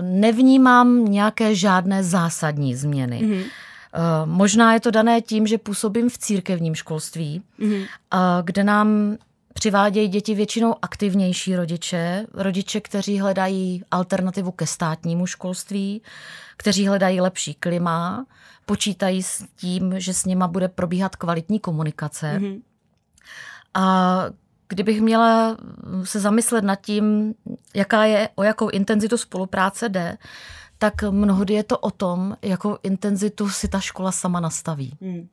Nevnímám 0.00 1.04
nějaké 1.04 1.54
žádné 1.54 2.04
zásadní 2.04 2.74
změny. 2.74 3.20
Mm-hmm. 3.20 3.44
Možná 4.24 4.74
je 4.74 4.80
to 4.80 4.90
dané 4.90 5.20
tím, 5.20 5.46
že 5.46 5.58
působím 5.58 6.08
v 6.08 6.18
církevním 6.18 6.74
školství, 6.74 7.42
mm-hmm. 7.60 7.86
kde 8.44 8.64
nám 8.64 9.16
Přivádějí 9.54 10.08
děti 10.08 10.34
většinou 10.34 10.74
aktivnější 10.82 11.56
rodiče, 11.56 12.26
rodiče, 12.34 12.80
kteří 12.80 13.20
hledají 13.20 13.84
alternativu 13.90 14.52
ke 14.52 14.66
státnímu 14.66 15.26
školství, 15.26 16.02
kteří 16.56 16.88
hledají 16.88 17.20
lepší 17.20 17.54
klima, 17.54 18.26
počítají 18.66 19.22
s 19.22 19.44
tím, 19.56 19.94
že 20.00 20.14
s 20.14 20.24
nima 20.24 20.48
bude 20.48 20.68
probíhat 20.68 21.16
kvalitní 21.16 21.60
komunikace. 21.60 22.38
Mm-hmm. 22.38 22.62
A 23.74 24.24
kdybych 24.68 25.00
měla 25.00 25.56
se 26.04 26.20
zamyslet 26.20 26.64
nad 26.64 26.76
tím, 26.76 27.34
jaká 27.74 28.04
je, 28.04 28.28
o 28.34 28.42
jakou 28.42 28.68
intenzitu 28.68 29.16
spolupráce 29.16 29.88
jde, 29.88 30.18
tak 30.78 31.02
mnohdy 31.02 31.54
je 31.54 31.64
to 31.64 31.78
o 31.78 31.90
tom, 31.90 32.36
jakou 32.42 32.78
intenzitu 32.82 33.50
si 33.50 33.68
ta 33.68 33.80
škola 33.80 34.12
sama 34.12 34.40
nastaví. 34.40 34.96
Mm. 35.00 35.28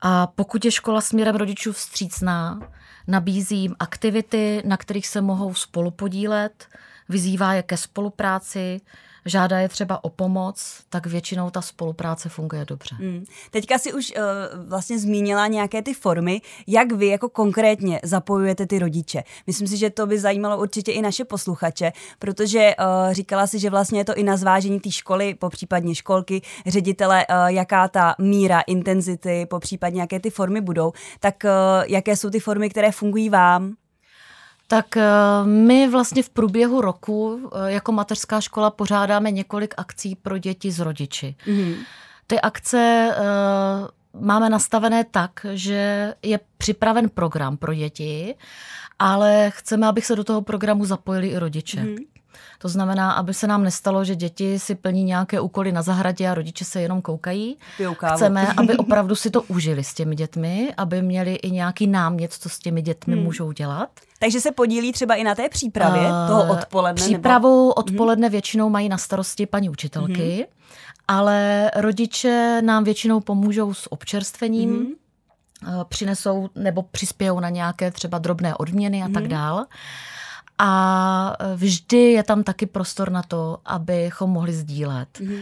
A 0.00 0.26
pokud 0.26 0.64
je 0.64 0.70
škola 0.70 1.00
směrem 1.00 1.36
rodičů 1.36 1.72
vstřícná, 1.72 2.60
nabízí 3.06 3.56
jim 3.56 3.74
aktivity, 3.78 4.62
na 4.64 4.76
kterých 4.76 5.06
se 5.06 5.20
mohou 5.20 5.54
spolupodílet, 5.54 6.68
vyzývá 7.08 7.54
je 7.54 7.62
ke 7.62 7.76
spolupráci, 7.76 8.80
žádá 9.24 9.58
je 9.58 9.68
třeba 9.68 10.04
o 10.04 10.08
pomoc, 10.08 10.80
tak 10.88 11.06
většinou 11.06 11.50
ta 11.50 11.62
spolupráce 11.62 12.28
funguje 12.28 12.64
dobře. 12.64 12.96
Hmm. 12.98 13.24
Teďka 13.50 13.78
si 13.78 13.92
už 13.92 14.12
uh, 14.16 14.68
vlastně 14.68 14.98
zmínila 14.98 15.46
nějaké 15.46 15.82
ty 15.82 15.94
formy, 15.94 16.40
jak 16.66 16.92
vy 16.92 17.06
jako 17.06 17.28
konkrétně 17.28 18.00
zapojujete 18.02 18.66
ty 18.66 18.78
rodiče. 18.78 19.22
Myslím 19.46 19.68
si, 19.68 19.76
že 19.76 19.90
to 19.90 20.06
by 20.06 20.18
zajímalo 20.18 20.60
určitě 20.60 20.92
i 20.92 21.02
naše 21.02 21.24
posluchače, 21.24 21.92
protože 22.18 22.74
uh, 22.78 23.12
říkala 23.12 23.46
si, 23.46 23.58
že 23.58 23.70
vlastně 23.70 24.00
je 24.00 24.04
to 24.04 24.14
i 24.14 24.22
na 24.22 24.36
zvážení 24.36 24.80
té 24.80 24.90
školy, 24.90 25.34
po 25.34 25.48
případně 25.48 25.94
školky, 25.94 26.42
ředitele, 26.66 27.26
uh, 27.26 27.46
jaká 27.46 27.88
ta 27.88 28.14
míra, 28.18 28.60
intenzity, 28.60 29.46
po 29.46 29.58
případně 29.58 30.00
jaké 30.00 30.20
ty 30.20 30.30
formy 30.30 30.60
budou, 30.60 30.92
tak 31.20 31.44
uh, 31.44 31.50
jaké 31.86 32.16
jsou 32.16 32.30
ty 32.30 32.40
formy, 32.40 32.70
které 32.70 32.92
fungují 32.92 33.30
vám? 33.30 33.74
Tak 34.72 34.96
eh, 34.96 35.04
my 35.44 35.88
vlastně 35.88 36.22
v 36.22 36.28
průběhu 36.28 36.80
roku 36.80 37.50
eh, 37.52 37.72
jako 37.72 37.92
mateřská 37.92 38.40
škola 38.40 38.70
pořádáme 38.70 39.30
několik 39.30 39.74
akcí 39.76 40.14
pro 40.14 40.38
děti 40.38 40.72
z 40.72 40.78
rodiči. 40.78 41.34
Mm-hmm. 41.46 41.74
Ty 42.26 42.40
akce 42.40 43.10
eh, 43.12 43.18
máme 44.20 44.50
nastavené 44.50 45.04
tak, 45.04 45.30
že 45.52 46.14
je 46.22 46.40
připraven 46.58 47.08
program 47.08 47.56
pro 47.56 47.74
děti, 47.74 48.34
ale 48.98 49.50
chceme, 49.54 49.86
abych 49.86 50.06
se 50.06 50.16
do 50.16 50.24
toho 50.24 50.42
programu 50.42 50.84
zapojili 50.84 51.28
i 51.28 51.38
rodiče. 51.38 51.80
Mm-hmm. 51.80 52.06
To 52.58 52.68
znamená, 52.68 53.12
aby 53.12 53.34
se 53.34 53.46
nám 53.46 53.64
nestalo, 53.64 54.04
že 54.04 54.16
děti 54.16 54.58
si 54.58 54.74
plní 54.74 55.04
nějaké 55.04 55.40
úkoly 55.40 55.72
na 55.72 55.82
zahradě 55.82 56.28
a 56.28 56.34
rodiče 56.34 56.64
se 56.64 56.80
jenom 56.80 57.02
koukají. 57.02 57.56
Chceme, 58.14 58.52
aby 58.56 58.76
opravdu 58.76 59.14
si 59.14 59.30
to 59.30 59.42
užili 59.42 59.84
s 59.84 59.94
těmi 59.94 60.16
dětmi, 60.16 60.74
aby 60.76 61.02
měli 61.02 61.34
i 61.34 61.50
nějaký 61.50 61.86
námět, 61.86 62.32
co 62.32 62.48
s 62.48 62.58
těmi 62.58 62.82
dětmi 62.82 63.14
hmm. 63.14 63.24
můžou 63.24 63.52
dělat. 63.52 63.90
Takže 64.22 64.40
se 64.40 64.52
podílí 64.52 64.92
třeba 64.92 65.14
i 65.14 65.24
na 65.24 65.34
té 65.34 65.48
přípravě 65.48 66.02
uh, 66.02 66.28
toho 66.28 66.52
odpoledne? 66.52 66.94
Přípravu 66.94 67.48
nebo... 67.48 67.74
odpoledne 67.74 68.26
hmm. 68.26 68.32
většinou 68.32 68.70
mají 68.70 68.88
na 68.88 68.98
starosti 68.98 69.46
paní 69.46 69.70
učitelky, 69.70 70.34
hmm. 70.34 70.44
ale 71.08 71.70
rodiče 71.76 72.62
nám 72.64 72.84
většinou 72.84 73.20
pomůžou 73.20 73.74
s 73.74 73.92
občerstvením, 73.92 74.70
hmm 74.70 74.92
přinesou 75.88 76.48
nebo 76.54 76.82
přispějou 76.82 77.40
na 77.40 77.48
nějaké 77.48 77.90
třeba 77.90 78.18
drobné 78.18 78.54
odměny 78.54 79.02
a 79.02 79.08
tak 79.08 79.22
mhm. 79.22 79.28
dál. 79.28 79.64
A 80.58 81.36
vždy 81.54 82.12
je 82.12 82.22
tam 82.22 82.42
taky 82.42 82.66
prostor 82.66 83.10
na 83.10 83.22
to, 83.22 83.58
abychom 83.64 84.30
mohli 84.30 84.52
sdílet. 84.52 85.08
Mm-hmm. 85.20 85.40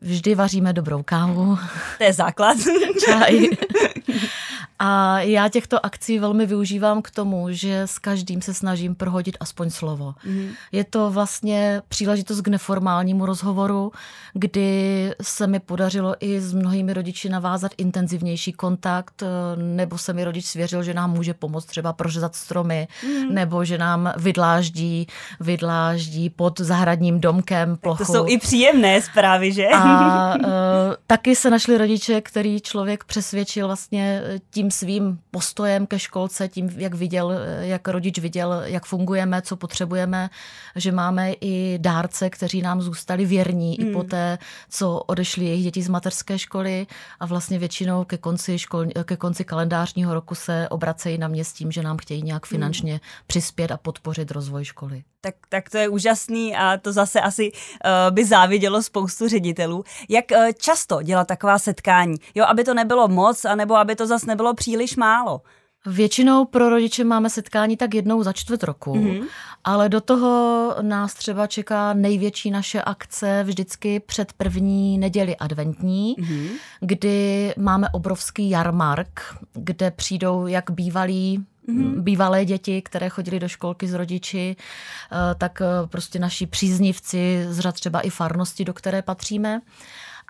Vždy 0.00 0.34
vaříme 0.34 0.72
dobrou 0.72 1.02
kávu. 1.02 1.58
To 1.98 2.04
je 2.04 2.12
základ. 2.12 2.56
Čaj. 3.04 3.40
A 4.78 5.20
já 5.20 5.48
těchto 5.48 5.86
akcí 5.86 6.18
velmi 6.18 6.46
využívám 6.46 7.02
k 7.02 7.10
tomu, 7.10 7.46
že 7.50 7.82
s 7.82 7.98
každým 7.98 8.42
se 8.42 8.54
snažím 8.54 8.94
prohodit 8.94 9.36
aspoň 9.40 9.70
slovo. 9.70 10.14
Mm. 10.24 10.48
Je 10.72 10.84
to 10.84 11.10
vlastně 11.10 11.82
příležitost 11.88 12.40
k 12.40 12.48
neformálnímu 12.48 13.26
rozhovoru, 13.26 13.92
kdy 14.34 15.12
se 15.22 15.46
mi 15.46 15.60
podařilo 15.60 16.14
i 16.20 16.40
s 16.40 16.54
mnohými 16.54 16.92
rodiči 16.92 17.28
navázat 17.28 17.72
intenzivnější 17.78 18.52
kontakt, 18.52 19.22
nebo 19.56 19.98
se 19.98 20.12
mi 20.12 20.24
rodič 20.24 20.44
svěřil, 20.44 20.82
že 20.82 20.94
nám 20.94 21.10
může 21.10 21.34
pomoct 21.34 21.64
třeba 21.64 21.92
prořezat 21.92 22.34
stromy, 22.34 22.88
mm. 23.04 23.34
nebo 23.34 23.64
že 23.64 23.78
nám 23.78 24.12
vydláždí, 24.16 25.06
vydláždí 25.40 26.30
pod 26.30 26.60
zahradním 26.60 27.20
domkem 27.20 27.76
plochu. 27.76 28.04
To 28.04 28.12
jsou 28.12 28.28
i 28.28 28.38
příjemné 28.38 29.02
zprávy, 29.02 29.52
že? 29.52 29.66
A 29.74 30.34
uh, 30.34 30.44
taky 31.06 31.36
se 31.36 31.50
našli 31.50 31.78
rodiče, 31.78 32.20
který 32.20 32.60
člověk 32.60 33.04
přesvědčil 33.04 33.66
vlastně 33.66 34.22
tím 34.50 34.67
tím 34.68 34.70
svým 34.70 35.18
postojem 35.30 35.86
ke 35.86 35.98
školce, 35.98 36.48
tím, 36.48 36.70
jak 36.76 36.94
viděl, 36.94 37.32
jak 37.60 37.88
rodič 37.88 38.18
viděl, 38.18 38.62
jak 38.64 38.86
fungujeme, 38.86 39.42
co 39.42 39.56
potřebujeme, 39.56 40.30
že 40.76 40.92
máme 40.92 41.32
i 41.40 41.78
dárce, 41.80 42.30
kteří 42.30 42.62
nám 42.62 42.82
zůstali 42.82 43.24
věrní 43.24 43.76
hmm. 43.80 43.88
i 43.88 43.92
po 43.92 44.02
té, 44.02 44.38
co 44.70 44.98
odešli 44.98 45.44
jejich 45.44 45.64
děti 45.64 45.82
z 45.82 45.88
mateřské 45.88 46.38
školy 46.38 46.86
a 47.20 47.26
vlastně 47.26 47.58
většinou 47.58 48.04
ke 48.04 48.18
konci, 48.18 48.58
škol, 48.58 48.86
ke 49.04 49.16
konci 49.16 49.44
kalendářního 49.44 50.14
roku 50.14 50.34
se 50.34 50.68
obracejí 50.68 51.18
na 51.18 51.28
mě 51.28 51.44
s 51.44 51.52
tím, 51.52 51.72
že 51.72 51.82
nám 51.82 51.96
chtějí 51.96 52.22
nějak 52.22 52.46
hmm. 52.46 52.50
finančně 52.50 52.92
hmm. 52.92 53.00
přispět 53.26 53.70
a 53.70 53.76
podpořit 53.76 54.30
rozvoj 54.30 54.64
školy. 54.64 55.02
Tak, 55.20 55.34
tak 55.48 55.70
to 55.70 55.78
je 55.78 55.88
úžasný 55.88 56.56
a 56.56 56.76
to 56.76 56.92
zase 56.92 57.20
asi 57.20 57.52
uh, 57.52 58.14
by 58.14 58.24
závidělo 58.24 58.82
spoustu 58.82 59.28
ředitelů. 59.28 59.84
Jak 60.08 60.24
uh, 60.30 60.46
často 60.58 61.02
dělat 61.02 61.26
taková 61.26 61.58
setkání? 61.58 62.14
Jo, 62.34 62.44
aby 62.44 62.64
to 62.64 62.74
nebylo 62.74 63.08
moc, 63.08 63.44
anebo 63.44 63.76
aby 63.76 63.96
to 63.96 64.06
zase 64.06 64.26
nebylo 64.26 64.54
příliš 64.58 64.96
málo. 64.96 65.42
Většinou 65.86 66.44
pro 66.44 66.68
rodiče 66.68 67.04
máme 67.04 67.30
setkání 67.30 67.76
tak 67.76 67.94
jednou 67.94 68.22
za 68.22 68.32
čtvrt 68.32 68.62
roku, 68.62 68.94
mm-hmm. 68.94 69.24
ale 69.64 69.88
do 69.88 70.00
toho 70.00 70.74
nás 70.82 71.14
třeba 71.14 71.46
čeká 71.46 71.92
největší 71.92 72.50
naše 72.50 72.82
akce 72.82 73.42
vždycky 73.44 74.00
před 74.00 74.32
první 74.32 74.98
neděli 74.98 75.36
adventní, 75.36 76.16
mm-hmm. 76.18 76.48
kdy 76.80 77.54
máme 77.58 77.88
obrovský 77.92 78.50
jarmark, 78.50 79.20
kde 79.52 79.90
přijdou 79.90 80.46
jak 80.46 80.70
bývalí 80.70 81.46
mm-hmm. 81.68 82.00
bývalé 82.00 82.44
děti, 82.44 82.82
které 82.82 83.08
chodili 83.08 83.40
do 83.40 83.48
školky 83.48 83.88
s 83.88 83.94
rodiči, 83.94 84.56
eh, 84.56 85.34
tak 85.34 85.62
eh, 85.62 85.86
prostě 85.86 86.18
naši 86.18 86.46
příznivci 86.46 87.46
z 87.48 87.58
řad 87.58 87.74
třeba 87.74 88.00
i 88.00 88.10
farnosti, 88.10 88.64
do 88.64 88.74
které 88.74 89.02
patříme. 89.02 89.60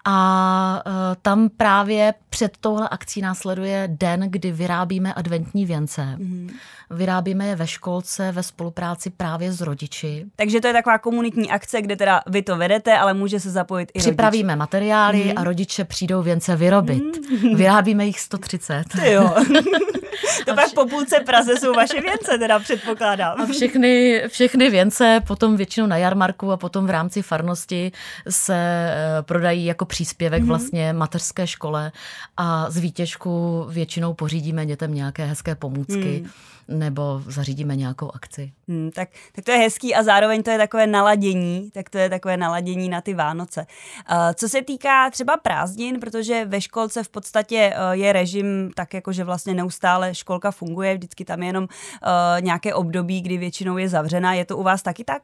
A 0.05 0.83
uh, 0.87 0.93
tam 1.23 1.49
právě 1.57 2.15
před 2.31 2.57
touhle 2.61 2.89
akcí 2.89 3.21
následuje 3.21 3.89
den, 3.93 4.21
kdy 4.21 4.53
vyrábíme 4.53 5.15
adventní 5.15 5.67
věnce. 5.67 6.03
Mm-hmm. 6.19 6.51
Vyrábíme 6.91 7.47
je 7.47 7.57
ve 7.57 7.67
školce 7.67 8.33
ve 8.33 8.43
spolupráci 8.43 9.11
právě 9.11 9.53
s 9.53 9.61
rodiči. 9.61 10.27
Takže 10.37 10.61
to 10.61 10.67
je 10.67 10.73
taková 10.73 10.99
komunitní 10.99 11.51
akce, 11.51 11.83
kde 11.83 11.97
teda 11.97 12.21
vy 12.27 12.43
to 12.43 12.57
vedete, 12.57 12.99
ale 12.99 13.15
může 13.15 13.41
se 13.41 13.51
zapojit 13.51 13.91
i 13.95 13.99
Připravíme 13.99 14.53
rodič. 14.53 14.59
materiály 14.59 15.19
mm-hmm. 15.19 15.41
a 15.41 15.45
rodiče 15.45 15.85
přijdou 15.85 16.23
věnce 16.23 16.57
vyrobit. 16.57 17.03
Mm-hmm. 17.03 17.57
Vyrábíme 17.57 18.07
jich 18.07 18.21
130. 18.21 18.85
Ty 19.01 19.13
jo. 19.13 19.35
to 20.47 20.55
pak 20.55 20.73
po 20.75 20.87
půlce 20.87 21.21
Praze 21.27 21.57
jsou 21.57 21.73
vaše 21.75 22.01
věnce, 22.01 22.39
teda 22.39 22.59
předpokládám. 22.59 23.41
A 23.41 23.47
všechny, 23.47 24.23
všechny 24.29 24.71
věnce 24.71 25.21
potom 25.27 25.57
většinou 25.57 25.87
na 25.87 25.97
jarmarku 25.97 26.53
a 26.53 26.57
potom 26.57 26.87
v 26.87 26.91
rámci 26.91 27.23
farnosti 27.23 27.93
se 28.29 28.91
uh, 29.19 29.27
prodají 29.27 29.65
jako 29.65 29.85
příspěvek 29.89 30.43
mm-hmm. 30.43 30.47
vlastně 30.47 30.93
mateřské 30.93 31.47
škole 31.47 31.93
a 32.37 32.71
z 32.71 32.77
výtěžku 32.77 33.65
většinou 33.71 34.15
pořídíme 34.15 34.67
dětem 34.67 34.95
nějaké 34.95 35.27
hezké 35.27 35.55
pomůcky. 35.55 36.23
Mm 36.25 36.31
nebo 36.69 37.23
zařídíme 37.27 37.77
nějakou 37.77 38.11
akci. 38.15 38.53
Hmm, 38.69 38.91
tak, 38.91 39.09
tak 39.33 39.45
to 39.45 39.51
je 39.51 39.59
hezký 39.59 39.95
a 39.95 40.03
zároveň 40.03 40.43
to 40.43 40.51
je 40.51 40.59
takové 40.59 40.87
naladění, 40.87 41.71
tak 41.71 41.91
to 41.91 41.99
je 41.99 42.11
takové 42.11 42.37
naladění 42.37 42.89
na 42.89 43.01
ty 43.01 43.15
Vánoce. 43.15 43.67
Uh, 44.11 44.17
co 44.35 44.49
se 44.49 44.63
týká 44.63 45.11
třeba 45.11 45.37
prázdnin, 45.37 46.01
protože 46.01 46.45
ve 46.45 46.61
školce 46.61 47.03
v 47.03 47.09
podstatě 47.09 47.75
uh, 47.75 47.93
je 47.93 48.13
režim 48.13 48.71
tak 48.75 48.95
jako, 48.95 49.13
že 49.13 49.25
vlastně 49.25 49.55
neustále 49.55 50.15
školka 50.15 50.51
funguje, 50.51 50.95
vždycky 50.95 51.25
tam 51.25 51.43
je 51.43 51.49
jenom 51.49 51.65
uh, 51.65 51.69
nějaké 52.41 52.75
období, 52.75 53.21
kdy 53.21 53.39
většinou 53.39 53.79
je 53.79 53.89
zavřená. 53.89 54.35
Je 54.35 54.45
to 54.45 54.57
u 54.57 54.63
vás 54.63 54.83
taky 54.83 55.05
tak? 55.05 55.23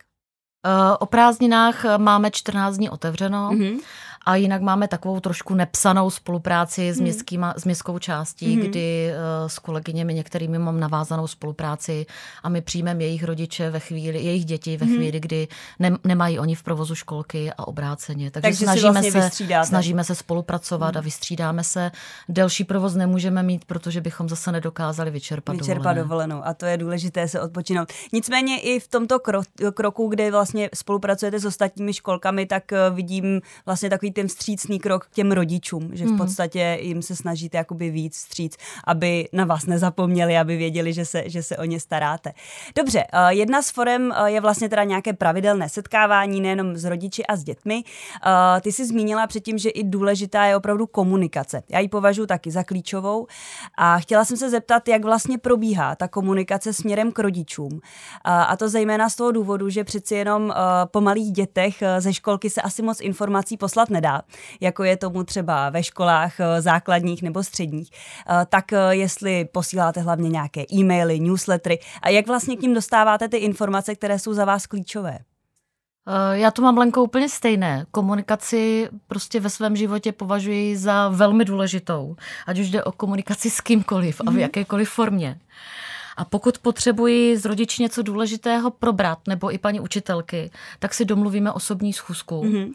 O 0.98 1.06
prázdninách 1.06 1.84
máme 1.98 2.30
14 2.30 2.76
dní 2.76 2.90
otevřeno. 2.90 3.50
Mm-hmm. 3.50 3.78
A 4.26 4.36
jinak 4.36 4.62
máme 4.62 4.88
takovou 4.88 5.20
trošku 5.20 5.54
nepsanou 5.54 6.10
spolupráci 6.10 6.92
s, 6.92 6.96
hmm. 6.96 7.02
městskýma, 7.02 7.54
s 7.56 7.64
městskou 7.64 7.98
částí, 7.98 8.54
hmm. 8.54 8.64
kdy 8.64 9.10
uh, 9.12 9.48
s 9.48 9.58
kolegyněmi 9.58 10.14
některými 10.14 10.58
mám 10.58 10.80
navázanou 10.80 11.26
spolupráci 11.26 12.06
a 12.42 12.48
my 12.48 12.60
přijmeme 12.60 13.04
jejich 13.04 13.24
rodiče 13.24 13.70
ve 13.70 13.80
chvíli, 13.80 14.18
jejich 14.18 14.44
děti 14.44 14.76
ve 14.76 14.86
hmm. 14.86 14.96
chvíli, 14.96 15.20
kdy 15.20 15.48
ne, 15.78 15.96
nemají 16.04 16.38
oni 16.38 16.54
v 16.54 16.62
provozu 16.62 16.94
školky 16.94 17.52
a 17.58 17.68
obráceně. 17.68 18.30
Takže, 18.30 18.42
Takže 18.42 18.64
snažíme, 18.64 18.90
vlastně 18.90 19.12
se, 19.12 19.30
snažíme 19.64 20.04
se 20.04 20.14
spolupracovat 20.14 20.94
hmm. 20.94 20.98
a 20.98 21.00
vystřídáme 21.00 21.64
se. 21.64 21.90
Delší 22.28 22.64
provoz 22.64 22.94
nemůžeme 22.94 23.42
mít, 23.42 23.64
protože 23.64 24.00
bychom 24.00 24.28
zase 24.28 24.52
nedokázali 24.52 25.10
vyčerpat, 25.10 25.56
vyčerpat 25.56 25.96
dovolenou. 25.96 26.40
A 26.44 26.54
to 26.54 26.66
je 26.66 26.76
důležité 26.76 27.28
se 27.28 27.40
odpočinout. 27.40 27.92
Nicméně 28.12 28.60
i 28.60 28.80
v 28.80 28.88
tomto 28.88 29.18
kro- 29.18 29.72
kroku, 29.74 30.08
kde 30.08 30.30
vlastně 30.30 30.70
spolupracujete 30.74 31.38
s 31.38 31.44
ostatními 31.44 31.92
školkami, 31.92 32.46
tak 32.46 32.72
eh, 32.72 32.90
vidím 32.90 33.40
vlastně 33.66 33.90
takový 33.90 34.13
ten 34.14 34.28
vstřícný 34.28 34.78
krok 34.78 35.06
k 35.06 35.10
těm 35.10 35.32
rodičům, 35.32 35.90
že 35.92 36.04
v 36.04 36.08
mhm. 36.08 36.18
podstatě 36.18 36.78
jim 36.80 37.02
se 37.02 37.16
snažíte 37.16 37.58
jakoby 37.58 37.90
víc 37.90 38.14
vstříc, 38.16 38.56
aby 38.86 39.28
na 39.32 39.44
vás 39.44 39.66
nezapomněli, 39.66 40.38
aby 40.38 40.56
věděli, 40.56 40.92
že 40.92 41.04
se, 41.04 41.22
že 41.26 41.42
se 41.42 41.56
o 41.56 41.64
ně 41.64 41.80
staráte. 41.80 42.32
Dobře, 42.76 43.04
eh, 43.12 43.34
jedna 43.34 43.62
z 43.62 43.70
forem 43.70 44.12
eh, 44.12 44.30
je 44.30 44.40
vlastně 44.40 44.68
teda 44.68 44.84
nějaké 44.84 45.12
pravidelné 45.12 45.68
setkávání 45.68 46.40
nejenom 46.40 46.76
s 46.76 46.84
rodiči 46.84 47.26
a 47.26 47.36
s 47.36 47.44
dětmi. 47.44 47.84
Eh, 48.26 48.60
ty 48.60 48.72
jsi 48.72 48.86
zmínila 48.86 49.26
předtím, 49.26 49.58
že 49.58 49.70
i 49.70 49.84
důležitá 49.84 50.44
je 50.44 50.56
opravdu 50.56 50.86
komunikace. 50.86 51.62
Já 51.68 51.78
ji 51.78 51.88
považuji 51.88 52.26
taky 52.26 52.50
za 52.50 52.62
klíčovou 52.62 53.26
a 53.78 53.98
chtěla 53.98 54.24
jsem 54.24 54.36
se 54.36 54.50
zeptat, 54.50 54.88
jak 54.88 55.04
vlastně 55.04 55.38
probíhá 55.38 55.96
ta 55.96 56.08
komunikace 56.08 56.72
směrem 56.72 57.12
k 57.12 57.18
rodičům. 57.18 57.80
A 58.24 58.56
to 58.56 58.68
zejména 58.68 59.08
z 59.08 59.16
toho 59.16 59.32
důvodu, 59.32 59.68
že 59.68 59.84
přeci 59.84 60.14
jenom 60.14 60.54
po 60.84 61.00
malých 61.00 61.32
dětech 61.32 61.82
ze 61.98 62.12
školky 62.12 62.50
se 62.50 62.62
asi 62.62 62.82
moc 62.82 63.00
informací 63.00 63.56
poslat 63.56 63.90
nedá 63.90 64.03
nedá, 64.04 64.22
jako 64.60 64.84
je 64.84 64.96
tomu 64.96 65.24
třeba 65.24 65.70
ve 65.70 65.82
školách 65.82 66.32
základních 66.58 67.22
nebo 67.22 67.42
středních, 67.42 67.90
tak 68.48 68.64
jestli 68.90 69.44
posíláte 69.44 70.00
hlavně 70.00 70.28
nějaké 70.28 70.64
e-maily, 70.72 71.20
newslettery 71.20 71.78
a 72.02 72.08
jak 72.08 72.26
vlastně 72.26 72.56
k 72.56 72.62
ním 72.62 72.74
dostáváte 72.74 73.28
ty 73.28 73.36
informace, 73.36 73.94
které 73.94 74.18
jsou 74.18 74.34
za 74.34 74.44
vás 74.44 74.66
klíčové? 74.66 75.18
Eh, 76.06 76.38
já 76.38 76.50
to 76.50 76.62
mám, 76.62 76.78
Lenko, 76.78 77.02
úplně 77.02 77.28
stejné. 77.28 77.86
Komunikaci 77.90 78.88
prostě 79.08 79.40
ve 79.40 79.50
svém 79.50 79.76
životě 79.76 80.12
považuji 80.12 80.76
za 80.76 81.08
velmi 81.08 81.44
důležitou. 81.44 82.16
Ať 82.46 82.58
už 82.58 82.70
jde 82.70 82.84
o 82.84 82.92
komunikaci 82.92 83.50
s 83.50 83.60
kýmkoliv 83.60 84.20
a 84.20 84.30
v 84.30 84.32
mhm. 84.32 84.38
jakékoliv 84.38 84.90
formě. 84.90 85.40
A 86.16 86.24
pokud 86.24 86.58
potřebuji 86.58 87.36
s 87.38 87.44
rodiči 87.44 87.82
něco 87.82 88.02
důležitého 88.02 88.70
probrat, 88.70 89.18
nebo 89.28 89.54
i 89.54 89.58
paní 89.58 89.80
učitelky, 89.80 90.50
tak 90.78 90.94
si 90.94 91.04
domluvíme 91.04 91.52
osobní 91.52 91.92
schůzku. 91.92 92.42
Mm-hmm. 92.42 92.72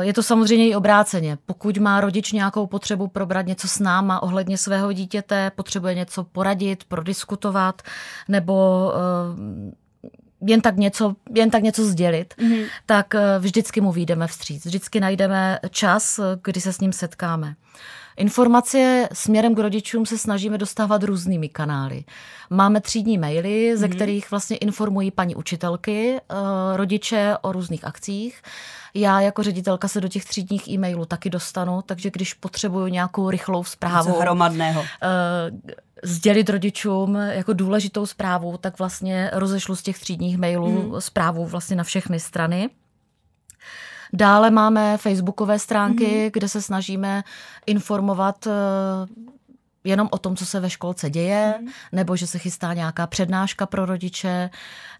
Je 0.00 0.12
to 0.12 0.22
samozřejmě 0.22 0.68
i 0.68 0.74
obráceně. 0.74 1.38
Pokud 1.46 1.78
má 1.78 2.00
rodič 2.00 2.32
nějakou 2.32 2.66
potřebu 2.66 3.08
probrat 3.08 3.46
něco 3.46 3.68
s 3.68 3.78
náma 3.78 4.22
ohledně 4.22 4.58
svého 4.58 4.92
dítěte, 4.92 5.50
potřebuje 5.54 5.94
něco 5.94 6.24
poradit, 6.24 6.84
prodiskutovat, 6.84 7.82
nebo 8.28 8.92
eh, 8.94 10.10
jen 10.40 10.60
tak 10.60 10.76
něco, 10.76 11.16
jen 11.34 11.50
tak 11.50 11.62
něco 11.62 11.84
sdělit, 11.84 12.34
mm-hmm. 12.38 12.64
tak 12.86 13.14
eh, 13.14 13.38
vždycky 13.38 13.80
mu 13.80 13.92
výjdeme 13.92 14.26
vstříc. 14.26 14.66
Vždycky 14.66 15.00
najdeme 15.00 15.58
čas, 15.70 16.20
kdy 16.44 16.60
se 16.60 16.72
s 16.72 16.80
ním 16.80 16.92
setkáme. 16.92 17.54
Informace 18.18 19.08
směrem 19.12 19.54
k 19.54 19.58
rodičům 19.58 20.06
se 20.06 20.18
snažíme 20.18 20.58
dostávat 20.58 21.02
různými 21.02 21.48
kanály. 21.48 22.04
Máme 22.50 22.80
třídní 22.80 23.18
maily, 23.18 23.76
ze 23.76 23.86
mm-hmm. 23.86 23.94
kterých 23.94 24.30
vlastně 24.30 24.56
informují 24.56 25.10
paní 25.10 25.34
učitelky, 25.34 26.16
eh, 26.16 26.34
rodiče 26.76 27.36
o 27.40 27.52
různých 27.52 27.84
akcích. 27.84 28.42
Já 28.94 29.20
jako 29.20 29.42
ředitelka 29.42 29.88
se 29.88 30.00
do 30.00 30.08
těch 30.08 30.24
třídních 30.24 30.68
e-mailů 30.68 31.04
taky 31.04 31.30
dostanu, 31.30 31.82
takže 31.86 32.10
když 32.10 32.34
potřebuju 32.34 32.86
nějakou 32.86 33.30
rychlou 33.30 33.64
zprávu. 33.64 34.08
Něco 34.08 34.20
hromadného. 34.20 34.80
Uh, 34.80 34.86
sdělit 36.04 36.48
rodičům 36.48 37.16
jako 37.16 37.52
důležitou 37.52 38.06
zprávu, 38.06 38.56
tak 38.56 38.78
vlastně 38.78 39.30
rozešlu 39.32 39.76
z 39.76 39.82
těch 39.82 39.98
třídních 39.98 40.38
mailů 40.38 40.82
mm. 40.82 41.00
zprávu 41.00 41.46
vlastně 41.46 41.76
na 41.76 41.84
všechny 41.84 42.20
strany. 42.20 42.70
Dále 44.12 44.50
máme 44.50 44.98
facebookové 44.98 45.58
stránky, 45.58 46.24
mm. 46.24 46.30
kde 46.32 46.48
se 46.48 46.62
snažíme 46.62 47.24
informovat 47.66 48.46
eh, 48.46 48.50
jenom 49.84 50.08
o 50.10 50.18
tom, 50.18 50.36
co 50.36 50.46
se 50.46 50.60
ve 50.60 50.70
školce 50.70 51.10
děje, 51.10 51.54
mm. 51.60 51.68
nebo 51.92 52.16
že 52.16 52.26
se 52.26 52.38
chystá 52.38 52.74
nějaká 52.74 53.06
přednáška 53.06 53.66
pro 53.66 53.86
rodiče, 53.86 54.50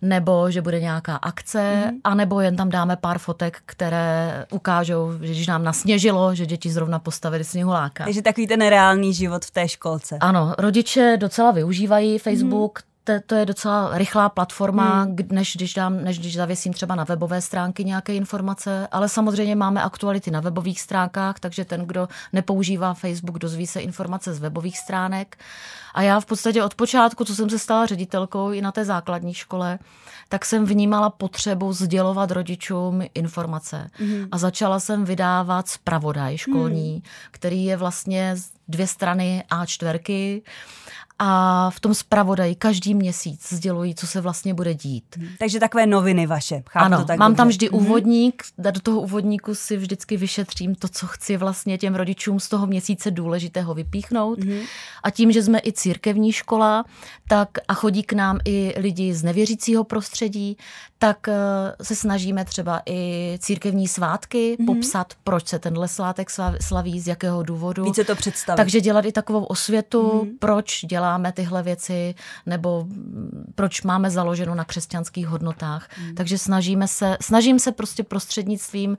nebo 0.02 0.50
že 0.50 0.62
bude 0.62 0.80
nějaká 0.80 1.16
akce, 1.16 1.90
mm. 1.92 2.00
anebo 2.04 2.40
jen 2.40 2.56
tam 2.56 2.68
dáme 2.68 2.96
pár 2.96 3.18
fotek, 3.18 3.62
které 3.66 4.46
ukážou, 4.50 5.12
že 5.20 5.32
když 5.32 5.46
nám 5.46 5.64
nasněžilo, 5.64 6.34
že 6.34 6.46
děti 6.46 6.70
zrovna 6.70 6.98
postavili 6.98 7.44
sněhuláka. 7.44 8.04
Takže 8.04 8.22
takový 8.22 8.46
ten 8.46 8.60
reálný 8.60 9.14
život 9.14 9.44
v 9.44 9.50
té 9.50 9.68
školce. 9.68 10.18
Ano, 10.20 10.54
rodiče 10.58 11.16
docela 11.20 11.50
využívají 11.50 12.18
Facebook, 12.18 12.78
mm 12.78 12.88
to, 13.08 13.20
to 13.26 13.34
je 13.34 13.46
docela 13.46 13.98
rychlá 13.98 14.28
platforma, 14.28 15.02
hmm. 15.02 15.16
než, 15.30 15.56
když 15.56 15.74
dám, 15.74 16.04
než 16.04 16.18
když 16.18 16.36
zavěsím 16.36 16.72
třeba 16.72 16.94
na 16.94 17.04
webové 17.04 17.40
stránky 17.42 17.84
nějaké 17.84 18.14
informace, 18.14 18.88
ale 18.92 19.08
samozřejmě 19.08 19.56
máme 19.56 19.82
aktuality 19.82 20.30
na 20.30 20.40
webových 20.40 20.80
stránkách, 20.80 21.40
takže 21.40 21.64
ten, 21.64 21.86
kdo 21.86 22.08
nepoužívá 22.32 22.94
Facebook, 22.94 23.38
dozví 23.38 23.66
se 23.66 23.80
informace 23.80 24.34
z 24.34 24.38
webových 24.38 24.78
stránek. 24.78 25.36
A 25.94 26.02
já 26.02 26.20
v 26.20 26.26
podstatě 26.26 26.64
od 26.64 26.74
počátku, 26.74 27.24
co 27.24 27.34
jsem 27.34 27.50
se 27.50 27.58
stala 27.58 27.86
ředitelkou 27.86 28.50
i 28.50 28.62
na 28.62 28.72
té 28.72 28.84
základní 28.84 29.34
škole, 29.34 29.78
tak 30.28 30.44
jsem 30.44 30.64
vnímala 30.64 31.10
potřebu 31.10 31.72
sdělovat 31.72 32.30
rodičům 32.30 33.02
informace. 33.14 33.90
Hmm. 33.92 34.28
A 34.32 34.38
začala 34.38 34.80
jsem 34.80 35.04
vydávat 35.04 35.68
zpravodaj 35.68 36.36
školní, 36.36 36.92
hmm. 36.92 37.02
který 37.30 37.64
je 37.64 37.76
vlastně 37.76 38.36
dvě 38.68 38.86
strany 38.86 39.44
A4 39.50 40.42
a 41.18 41.70
v 41.70 41.80
tom 41.80 41.94
zpravodaji 41.94 42.54
každý 42.54 42.94
měsíc 42.94 43.52
sdělují, 43.52 43.94
co 43.94 44.06
se 44.06 44.20
vlastně 44.20 44.54
bude 44.54 44.75
dít. 44.75 45.04
Hmm. 45.16 45.28
Takže 45.38 45.60
takové 45.60 45.87
noviny 45.87 46.26
vaše. 46.26 46.62
Chápu 46.68 46.84
ano, 46.84 46.98
to 46.98 47.04
tak 47.04 47.18
mám 47.18 47.30
dobře. 47.30 47.37
tam 47.37 47.48
vždy 47.48 47.68
mhm. 47.72 47.80
úvodník, 47.80 48.42
do 48.58 48.80
toho 48.80 49.00
úvodníku 49.00 49.54
si 49.54 49.76
vždycky 49.76 50.16
vyšetřím 50.16 50.75
to, 50.75 50.88
co 50.88 51.06
chci 51.06 51.37
vlastně 51.37 51.78
těm 51.78 51.94
rodičům 51.94 52.40
z 52.40 52.49
toho 52.49 52.66
měsíce 52.66 53.10
důležitého 53.10 53.75
vypíchnout. 53.75 54.38
Mm-hmm. 54.38 54.62
A 55.02 55.10
tím, 55.10 55.32
že 55.32 55.43
jsme 55.43 55.58
i 55.58 55.73
církevní 55.73 56.32
škola, 56.32 56.84
tak 57.28 57.49
a 57.69 57.75
chodí 57.75 58.02
k 58.02 58.12
nám 58.12 58.38
i 58.45 58.75
lidi 58.76 59.14
z 59.14 59.23
nevěřícího 59.23 59.84
prostředí, 59.84 60.56
tak 60.99 61.28
eh, 61.28 61.34
se 61.82 61.97
snažíme 61.97 62.45
třeba 62.45 62.82
i 62.86 63.34
církevní 63.40 63.88
svátky 63.88 64.56
mm-hmm. 64.60 64.66
popsat, 64.66 65.14
proč 65.25 65.49
se 65.49 65.58
tenhle 65.58 65.88
svátek 65.88 66.30
slaví, 66.60 67.00
z 67.00 67.06
jakého 67.06 67.43
důvodu. 67.43 67.84
Více 67.84 68.04
to 68.04 68.16
představit. 68.16 68.56
Takže 68.56 68.80
dělat 68.80 69.04
i 69.04 69.12
takovou 69.12 69.45
osvětu, 69.45 70.02
mm-hmm. 70.02 70.36
proč 70.38 70.84
děláme 71.08 71.32
tyhle 71.32 71.62
věci, 71.62 72.14
nebo 72.47 72.86
proč 73.54 73.82
máme 73.82 74.10
založeno 74.10 74.54
na 74.54 74.64
křesťanských 74.64 75.26
hodnotách. 75.26 75.88
Mm-hmm. 75.88 76.14
Takže 76.14 76.38
snažíme 76.38 76.88
se, 76.88 77.16
snažím 77.21 77.58
se 77.58 77.73
prostě 77.73 78.04
prostřednictvím 78.04 78.97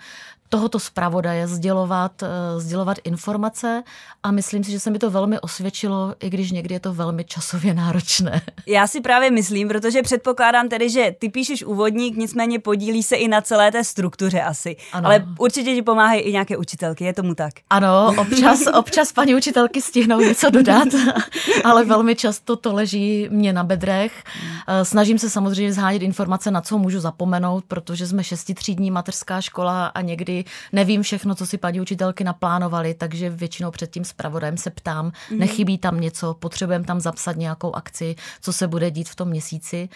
tohoto 0.50 0.80
zpravodaje 0.80 1.48
sdělovat, 1.48 2.24
eh, 2.24 2.60
sdělovat 2.60 2.98
informace 3.04 3.84
a 4.24 4.32
myslím 4.32 4.64
si, 4.64 4.72
že 4.72 4.80
se 4.80 4.90
mi 4.90 5.00
to 5.00 5.10
velmi 5.12 5.40
osvědčilo, 5.40 6.16
i 6.20 6.30
když 6.30 6.52
někdy 6.52 6.76
je 6.76 6.80
to 6.80 6.94
velmi 6.94 7.24
časově 7.24 7.74
náročné. 7.74 8.42
Já 8.66 8.88
si 8.88 9.02
právě 9.02 9.32
myslím, 9.32 9.68
protože 9.68 10.02
předpokládám 10.02 10.70
tedy, 10.70 10.90
že 10.90 11.16
ty 11.20 11.30
píšeš 11.30 11.64
úvodník, 11.64 12.16
nicméně 12.18 12.60
podílí 12.60 13.04
se 13.04 13.16
i 13.16 13.28
na 13.28 13.42
celé 13.42 13.72
té 13.72 13.84
struktuře 13.84 14.42
asi. 14.42 14.76
Ano. 14.94 15.08
Ale 15.08 15.26
určitě 15.40 15.76
ti 15.76 15.82
pomáhají 15.82 16.22
i 16.22 16.32
nějaké 16.32 16.58
učitelky, 16.58 17.04
je 17.04 17.14
tomu 17.14 17.36
tak? 17.36 17.54
Ano, 17.70 18.16
občas, 18.18 18.60
občas 18.74 19.12
paní 19.12 19.36
učitelky 19.36 19.82
stihnou 19.82 20.20
něco 20.20 20.50
dodat, 20.50 20.88
ale 21.64 21.86
velmi 21.86 22.16
často 22.16 22.56
to 22.56 22.74
leží 22.74 23.28
mě 23.32 23.54
na 23.54 23.64
bedrech. 23.64 24.24
Eh, 24.68 24.86
snažím 24.86 25.20
se 25.20 25.30
samozřejmě 25.30 25.74
zhánět 25.74 26.02
informace, 26.02 26.52
na 26.52 26.62
co 26.62 26.78
můžu 26.78 27.00
zapomenout, 27.00 27.64
protože 27.68 28.08
jsme 28.08 28.24
šestitřídní 28.24 28.92
mateřská 28.92 29.42
škola 29.42 29.88
a 29.88 30.02
někdy 30.02 30.38
nevím 30.71 31.04
všechno, 31.04 31.36
co 31.36 31.45
si 31.45 31.58
paní 31.58 31.82
učitelky 31.82 32.23
naplánovali, 32.23 32.93
takže 32.93 33.30
většinou 33.30 33.71
před 33.71 33.91
tím 33.91 34.06
zpravodajem 34.06 34.58
se 34.58 34.69
ptám, 34.69 35.10
mm-hmm. 35.10 35.38
nechybí 35.38 35.78
tam 35.78 36.02
něco, 36.02 36.34
potřebujeme 36.34 36.86
tam 36.86 36.99
zapsat 36.99 37.36
nějakou 37.36 37.75
akci, 37.75 38.15
co 38.41 38.54
se 38.54 38.67
bude 38.67 38.91
dít 38.91 39.10
v 39.10 39.15
tom 39.15 39.28
měsíci, 39.28 39.89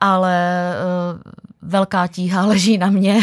ale 0.00 0.74
uh, 1.14 1.20
velká 1.62 2.06
tíha 2.06 2.46
leží 2.46 2.78
na 2.78 2.90
mě 2.90 3.20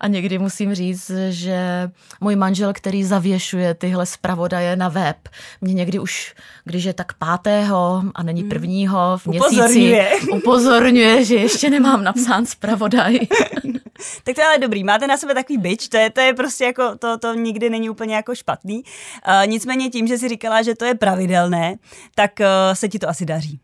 a 0.00 0.08
někdy 0.08 0.38
musím 0.38 0.74
říct, 0.74 1.10
že 1.30 1.90
můj 2.20 2.36
manžel, 2.36 2.72
který 2.72 3.04
zavěšuje 3.04 3.74
tyhle 3.74 4.06
zpravodaje 4.06 4.76
na 4.76 4.88
web, 4.88 5.16
mě 5.60 5.74
někdy 5.74 5.98
už, 5.98 6.34
když 6.64 6.84
je 6.84 6.92
tak 6.92 7.12
pátého 7.12 8.02
a 8.14 8.22
není 8.22 8.40
mhm. 8.40 8.48
prvního 8.48 9.18
v 9.18 9.26
měsíci, 9.26 9.58
upozorňuje, 9.58 10.10
upozorňuje 10.32 11.24
že 11.24 11.34
ještě 11.34 11.70
nemám 11.70 12.04
napsán 12.04 12.46
zpravodaj. 12.46 13.18
tak 14.24 14.34
to 14.34 14.40
je 14.40 14.46
ale 14.46 14.58
dobrý, 14.58 14.84
máte 14.84 15.06
na 15.06 15.16
sebe 15.16 15.34
takový 15.34 15.58
byč, 15.58 15.88
to 15.88 15.96
je, 15.96 16.10
to 16.10 16.20
je 16.20 16.34
prostě 16.34 16.64
jako, 16.64 16.96
to, 16.96 17.18
to 17.18 17.34
nikdy 17.34 17.70
není 17.70 17.90
úplně 17.90 18.14
jako 18.14 18.34
špatný. 18.34 18.82
Uh, 19.28 19.46
nicméně 19.46 19.90
tím, 19.90 20.06
že 20.06 20.18
si 20.18 20.28
říkala, 20.28 20.62
že 20.62 20.74
to 20.74 20.84
je 20.84 20.94
pravidelné, 20.94 21.76
tak 22.14 22.30
uh, 22.40 22.46
se 22.74 22.88
ti 22.88 22.98
to 22.98 23.08
asi 23.08 23.24
daří 23.26 23.60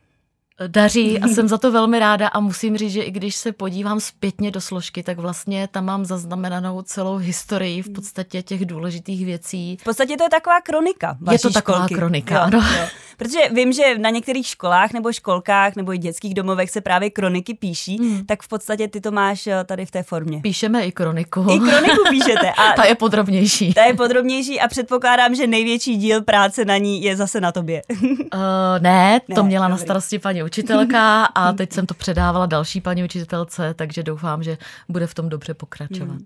daří 0.66 1.18
a 1.20 1.28
jsem 1.34 1.48
za 1.48 1.58
to 1.58 1.72
velmi 1.72 1.98
ráda 1.98 2.28
a 2.28 2.40
musím 2.40 2.76
říct, 2.76 2.92
že 2.92 3.02
i 3.02 3.10
když 3.10 3.36
se 3.36 3.52
podívám 3.52 4.00
zpětně 4.00 4.50
do 4.50 4.60
složky, 4.60 5.02
tak 5.02 5.18
vlastně 5.18 5.68
tam 5.70 5.84
mám 5.84 6.04
zaznamenanou 6.04 6.82
celou 6.82 7.16
historii 7.16 7.82
v 7.82 7.92
podstatě 7.92 8.42
těch 8.42 8.66
důležitých 8.66 9.24
věcí. 9.24 9.76
V 9.80 9.84
podstatě 9.84 10.16
to 10.16 10.24
je 10.24 10.30
taková 10.30 10.60
kronika. 10.60 11.16
Je 11.30 11.38
to 11.38 11.50
taková 11.50 11.78
školky. 11.78 11.94
kronika, 11.94 12.34
jo, 12.34 12.40
ano. 12.40 12.58
Jo. 12.58 12.86
Protože 13.20 13.38
vím, 13.52 13.72
že 13.72 13.98
na 13.98 14.10
některých 14.10 14.46
školách 14.46 14.92
nebo 14.92 15.12
školkách 15.12 15.76
nebo 15.76 15.94
i 15.94 15.98
dětských 15.98 16.34
domovech 16.34 16.70
se 16.70 16.80
právě 16.80 17.10
kroniky 17.10 17.54
píší, 17.54 17.98
hmm. 17.98 18.26
tak 18.26 18.42
v 18.42 18.48
podstatě 18.48 18.88
ty 18.88 19.00
to 19.00 19.10
máš 19.10 19.46
eh, 19.46 19.64
tady 19.64 19.86
v 19.86 19.90
té 19.90 20.02
formě. 20.02 20.40
Píšeme 20.40 20.86
i 20.86 20.92
kroniku. 20.92 21.46
I 21.50 21.58
kroniku 21.58 22.02
píšete. 22.10 22.50
A 22.50 22.72
ta 22.76 22.84
je 22.84 22.94
podrobnější. 22.94 23.74
Ta 23.74 23.84
je 23.84 23.94
podrobnější 23.94 24.60
a 24.60 24.68
předpokládám, 24.68 25.34
že 25.34 25.46
největší 25.46 25.96
díl 25.96 26.22
práce 26.22 26.64
na 26.64 26.76
ní 26.76 27.02
je 27.02 27.16
zase 27.16 27.40
na 27.40 27.52
tobě. 27.52 27.82
Uh, 28.02 28.40
ne, 28.78 29.20
to 29.34 29.42
ne, 29.42 29.48
měla 29.48 29.68
dobrý. 29.68 29.80
na 29.80 29.84
starosti 29.84 30.18
paní 30.18 30.42
učitelka 30.50 31.24
a 31.34 31.52
teď 31.52 31.72
jsem 31.72 31.86
to 31.86 31.94
předávala 31.94 32.46
další 32.46 32.80
paní 32.80 33.04
učitelce, 33.04 33.74
takže 33.74 34.02
doufám, 34.02 34.42
že 34.42 34.58
bude 34.88 35.06
v 35.06 35.14
tom 35.14 35.28
dobře 35.28 35.54
pokračovat. 35.54 36.18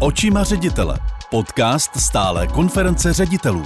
Očima 0.00 0.44
ředitele. 0.44 0.98
Podcast 1.30 1.96
stále 1.96 2.46
konference 2.46 3.12
ředitelů 3.12 3.64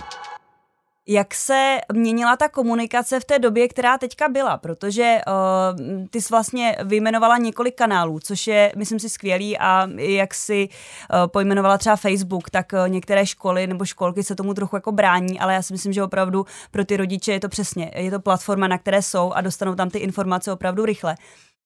jak 1.06 1.34
se 1.34 1.78
měnila 1.92 2.36
ta 2.36 2.48
komunikace 2.48 3.20
v 3.20 3.24
té 3.24 3.38
době, 3.38 3.68
která 3.68 3.98
teďka 3.98 4.28
byla, 4.28 4.56
protože 4.56 5.20
uh, 5.26 6.06
ty 6.10 6.22
jsi 6.22 6.28
vlastně 6.30 6.76
vyjmenovala 6.84 7.38
několik 7.38 7.74
kanálů, 7.74 8.20
což 8.20 8.46
je, 8.46 8.72
myslím 8.76 8.98
si, 9.00 9.10
skvělý 9.10 9.58
a 9.58 9.88
jak 9.96 10.34
si 10.34 10.68
uh, 10.68 11.26
pojmenovala 11.26 11.78
třeba 11.78 11.96
Facebook, 11.96 12.50
tak 12.50 12.72
uh, 12.72 12.88
některé 12.88 13.26
školy 13.26 13.66
nebo 13.66 13.84
školky 13.84 14.22
se 14.22 14.34
tomu 14.34 14.54
trochu 14.54 14.76
jako 14.76 14.92
brání, 14.92 15.40
ale 15.40 15.54
já 15.54 15.62
si 15.62 15.72
myslím, 15.72 15.92
že 15.92 16.02
opravdu 16.02 16.46
pro 16.70 16.84
ty 16.84 16.96
rodiče 16.96 17.32
je 17.32 17.40
to 17.40 17.48
přesně, 17.48 17.90
je 17.94 18.10
to 18.10 18.20
platforma, 18.20 18.68
na 18.68 18.78
které 18.78 19.02
jsou 19.02 19.32
a 19.32 19.40
dostanou 19.40 19.74
tam 19.74 19.90
ty 19.90 19.98
informace 19.98 20.52
opravdu 20.52 20.84
rychle. 20.84 21.16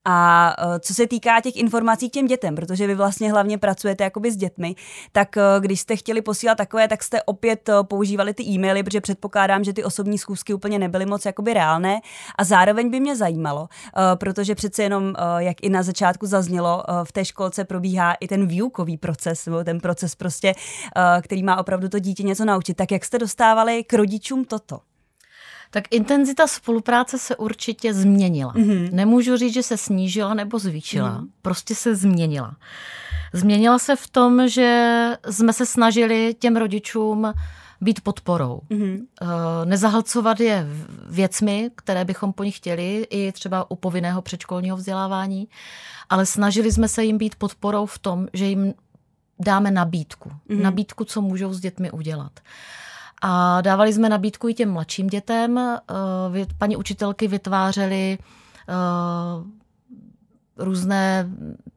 A 0.05 0.55
eh, 0.59 0.81
co 0.81 0.95
se 0.95 1.07
týká 1.07 1.41
těch 1.41 1.57
informací 1.57 2.11
těm 2.11 2.27
dětem, 2.27 2.55
protože 2.55 2.87
vy 2.87 2.95
vlastně 2.95 3.31
hlavně 3.31 3.59
pracujete 3.59 4.05
jakoby 4.05 4.33
s 4.33 4.37
dětmi, 4.37 4.75
tak 5.13 5.37
eh, 5.37 5.43
když 5.61 5.81
jste 5.81 5.97
chtěli 5.97 6.23
posílat 6.23 6.59
takové, 6.59 6.89
tak 6.89 7.03
jste 7.03 7.23
opět 7.23 7.69
eh, 7.69 7.73
používali 7.83 8.35
ty 8.35 8.43
e-maily, 8.43 8.83
protože 8.83 9.01
předpokládám, 9.01 9.65
že 9.65 9.73
ty 9.73 9.85
osobní 9.85 10.19
zkusky 10.19 10.55
úplně 10.55 10.79
nebyly 10.79 11.07
moc 11.07 11.25
jakoby 11.25 11.55
reálné. 11.55 12.01
A 12.39 12.45
zároveň 12.45 12.91
by 12.91 13.01
mě 13.01 13.17
zajímalo, 13.17 13.69
protože 14.15 14.55
přece 14.55 14.83
jenom, 14.83 15.15
jak 15.39 15.57
i 15.63 15.69
na 15.69 15.83
začátku 15.83 16.27
zaznělo, 16.27 16.83
v 17.05 17.13
té 17.13 17.25
školce 17.25 17.65
probíhá 17.65 18.13
i 18.13 18.29
ten 18.29 18.47
výukový 18.47 18.97
proces, 18.97 19.47
nebo 19.47 19.65
ten 19.65 19.81
proces 19.81 20.15
prostě, 20.15 20.55
který 21.23 21.43
má 21.43 21.59
opravdu 21.59 21.89
to 21.89 21.99
dítě 21.99 22.23
něco 22.23 22.45
naučit. 22.45 22.77
Tak 22.77 22.93
jak 22.93 23.05
jste 23.05 23.19
dostávali 23.19 23.85
k 23.85 23.93
rodičům 23.93 24.45
toto? 24.45 24.88
Tak 25.71 25.85
intenzita 25.91 26.47
spolupráce 26.47 27.19
se 27.19 27.37
určitě 27.37 27.95
změnila. 27.95 28.55
Mm-hmm. 28.55 28.93
Nemůžu 28.93 29.37
říct, 29.37 29.55
že 29.55 29.63
se 29.63 29.77
snížila 29.77 30.35
nebo 30.35 30.59
zvýšila, 30.59 31.21
mm-hmm. 31.21 31.27
prostě 31.43 31.75
se 31.75 31.95
změnila. 31.95 32.57
Změnila 33.33 33.79
se 33.79 33.97
v 33.97 34.09
tom, 34.09 34.49
že 34.49 35.11
jsme 35.31 35.53
se 35.53 35.67
snažili 35.67 36.35
těm 36.39 36.57
rodičům 36.57 37.33
být 37.81 38.01
podporou. 38.01 38.61
Mm-hmm. 38.71 39.07
Nezahlcovat 39.65 40.41
je 40.41 40.67
věcmi, 41.07 41.71
které 41.75 42.05
bychom 42.05 42.33
po 42.33 42.45
nich 42.45 42.57
chtěli, 42.57 43.07
i 43.11 43.33
třeba 43.33 43.71
u 43.71 43.77
povinného 43.77 44.23
předškolního 44.23 44.77
vzdělávání, 44.77 45.49
ale 46.11 46.27
snažili 46.27 46.73
jsme 46.73 46.89
se 46.89 47.05
jim 47.05 47.19
být 47.19 47.35
podporou 47.35 47.87
v 47.87 47.99
tom, 47.99 48.27
že 48.33 48.45
jim 48.45 48.75
dáme 49.41 49.71
nabídku. 49.71 50.29
Mm-hmm. 50.29 50.63
Nabídku, 50.63 51.05
co 51.05 51.23
můžou 51.23 51.53
s 51.53 51.61
dětmi 51.61 51.91
udělat. 51.91 52.33
A 53.23 53.61
dávali 53.61 53.93
jsme 53.93 54.09
nabídku 54.09 54.49
i 54.49 54.55
těm 54.55 54.71
mladším 54.71 55.07
dětem. 55.07 55.59
Eh, 55.59 55.81
paní 56.59 56.77
učitelky 56.77 57.29
vytvářely 57.29 58.19
eh, 58.69 58.75
různé, 60.57 61.29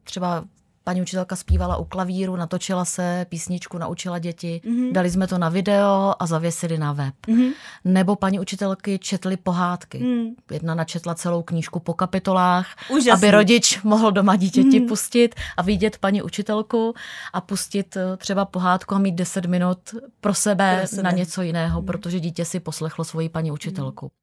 třeba 0.04 0.44
paní 0.84 1.02
učitelka 1.02 1.36
zpívala 1.36 1.76
u 1.76 1.84
klavíru, 1.84 2.36
natočila 2.36 2.84
se 2.84 3.26
písničku, 3.28 3.78
naučila 3.78 4.18
děti, 4.18 4.60
mm-hmm. 4.64 4.92
dali 4.92 5.10
jsme 5.10 5.26
to 5.26 5.38
na 5.38 5.48
video 5.48 6.14
a 6.18 6.26
zavěsili 6.26 6.78
na 6.78 6.92
web. 6.92 7.14
Mm-hmm. 7.28 7.52
Nebo 7.84 8.16
paní 8.16 8.40
učitelky 8.40 8.98
četly 8.98 9.36
pohádky. 9.36 9.98
Mm. 9.98 10.34
Jedna 10.50 10.74
načetla 10.74 11.14
celou 11.14 11.42
knížku 11.42 11.80
po 11.80 11.94
kapitolách, 11.94 12.66
Úžasný. 12.90 13.10
aby 13.10 13.30
rodič 13.30 13.82
mohl 13.82 14.12
doma 14.12 14.36
dítěti 14.36 14.80
mm. 14.80 14.86
pustit 14.86 15.34
a 15.56 15.62
vidět 15.62 15.98
paní 15.98 16.22
učitelku 16.22 16.94
a 17.32 17.40
pustit 17.40 17.96
eh, 17.96 18.16
třeba 18.16 18.44
pohádku 18.44 18.94
a 18.94 18.98
mít 18.98 19.14
10 19.14 19.46
minut 19.46 19.78
pro 20.20 20.34
sebe, 20.34 20.76
pro 20.78 20.88
sebe. 20.88 21.02
na 21.02 21.10
něco 21.10 21.42
jiného, 21.42 21.80
mm. 21.80 21.86
protože 21.86 22.20
dítě 22.20 22.44
si 22.44 22.60
poslechlo 22.60 23.04
svoji 23.04 23.28
paní 23.28 23.50
učitelku. 23.50 24.06
Mm. 24.06 24.21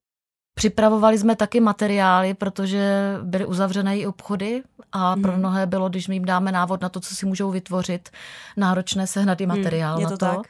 Připravovali 0.60 1.18
jsme 1.18 1.36
taky 1.36 1.60
materiály, 1.60 2.34
protože 2.34 3.16
byly 3.24 3.46
uzavřené 3.46 3.98
i 3.98 4.08
obchody 4.08 4.64
a 4.92 5.16
pro 5.16 5.32
hmm. 5.32 5.40
mnohé 5.40 5.66
bylo, 5.66 5.90
když 5.90 6.08
my 6.08 6.16
jim 6.16 6.26
dáme 6.26 6.52
návod 6.52 6.82
na 6.82 6.90
to, 6.90 7.00
co 7.00 7.16
si 7.16 7.26
můžou 7.26 7.52
vytvořit, 7.52 8.10
náročné 8.58 9.08
sehnat 9.08 9.42
i 9.42 9.46
hmm, 9.46 9.58
materiál 9.58 9.96
hmm, 9.96 10.04
na 10.04 10.10
to. 10.10 10.18
Tak. 10.18 10.48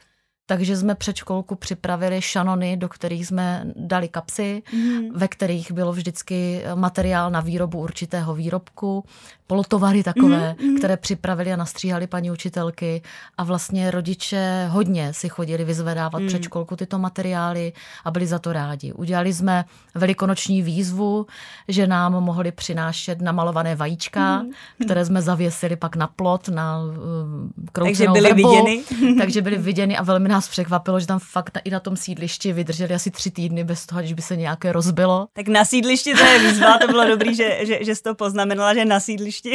Takže 0.49 0.77
jsme 0.77 0.95
před 0.95 1.15
školku 1.15 1.55
připravili 1.55 2.21
šanony, 2.21 2.77
do 2.77 2.89
kterých 2.89 3.27
jsme 3.27 3.65
dali 3.75 4.07
kapsy, 4.07 4.63
mm. 4.73 5.13
ve 5.13 5.27
kterých 5.27 5.71
bylo 5.71 5.93
vždycky 5.93 6.63
materiál 6.75 7.31
na 7.31 7.41
výrobu 7.41 7.79
určitého 7.79 8.35
výrobku, 8.35 9.03
polotovary 9.49 10.03
takové, 10.03 10.55
mm. 10.61 10.77
které 10.77 10.97
připravili 10.97 11.53
a 11.53 11.55
nastříhali 11.55 12.07
paní 12.07 12.31
učitelky 12.31 13.01
a 13.37 13.43
vlastně 13.43 13.91
rodiče 13.91 14.67
hodně 14.69 15.13
si 15.13 15.29
chodili 15.29 15.65
vyzvedávat 15.65 16.21
mm. 16.21 16.27
před 16.27 16.43
školku 16.43 16.75
tyto 16.75 16.99
materiály 16.99 17.73
a 18.05 18.11
byli 18.11 18.27
za 18.27 18.39
to 18.39 18.53
rádi. 18.53 18.93
Udělali 18.93 19.33
jsme 19.33 19.65
velikonoční 19.95 20.61
výzvu, 20.61 21.25
že 21.67 21.87
nám 21.87 22.13
mohli 22.13 22.51
přinášet 22.51 23.21
namalované 23.21 23.75
vajíčka, 23.75 24.43
mm. 24.43 24.51
které 24.85 25.05
jsme 25.05 25.21
zavěsili 25.21 25.75
pak 25.75 25.95
na 25.95 26.07
plot, 26.07 26.49
na 26.49 26.79
uh, 26.79 27.73
Takže 27.73 28.07
byly 28.07 28.33
vrbu, 28.33 28.49
viděny. 28.49 28.83
takže 29.19 29.41
byly 29.41 29.57
viděny 29.57 29.97
a 29.97 30.03
velmi 30.03 30.29
nás 30.29 30.38
nás 30.39 30.47
překvapilo, 30.47 30.99
že 30.99 31.07
tam 31.07 31.19
fakt 31.19 31.57
i 31.63 31.69
na 31.69 31.79
tom 31.79 31.97
sídlišti 31.97 32.53
vydrželi 32.53 32.93
asi 32.93 33.11
tři 33.11 33.31
týdny 33.31 33.63
bez 33.63 33.85
toho, 33.85 34.01
když 34.01 34.13
by 34.13 34.21
se 34.21 34.35
nějaké 34.35 34.71
rozbilo. 34.71 35.27
Tak 35.33 35.47
na 35.47 35.65
sídlišti 35.65 36.13
to 36.13 36.23
je 36.23 36.39
výzva, 36.39 36.77
to 36.77 36.87
bylo 36.87 37.05
dobrý, 37.07 37.35
že, 37.35 37.59
že, 37.61 37.79
že 37.81 37.95
jsi 37.95 38.03
to 38.03 38.15
poznamenala, 38.15 38.73
že 38.73 38.85
na 38.85 38.99
sídlišti. 38.99 39.51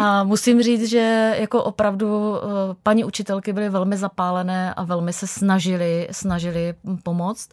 A 0.00 0.24
musím 0.24 0.62
říct, 0.62 0.90
že 0.90 1.34
jako 1.38 1.62
opravdu 1.64 2.36
eh, 2.36 2.74
paní 2.82 3.04
učitelky 3.04 3.52
byly 3.52 3.68
velmi 3.68 3.96
zapálené 3.96 4.74
a 4.74 4.84
velmi 4.84 5.12
se 5.12 5.26
snažili, 5.26 6.08
snažili 6.10 6.74
pomoct. 7.02 7.48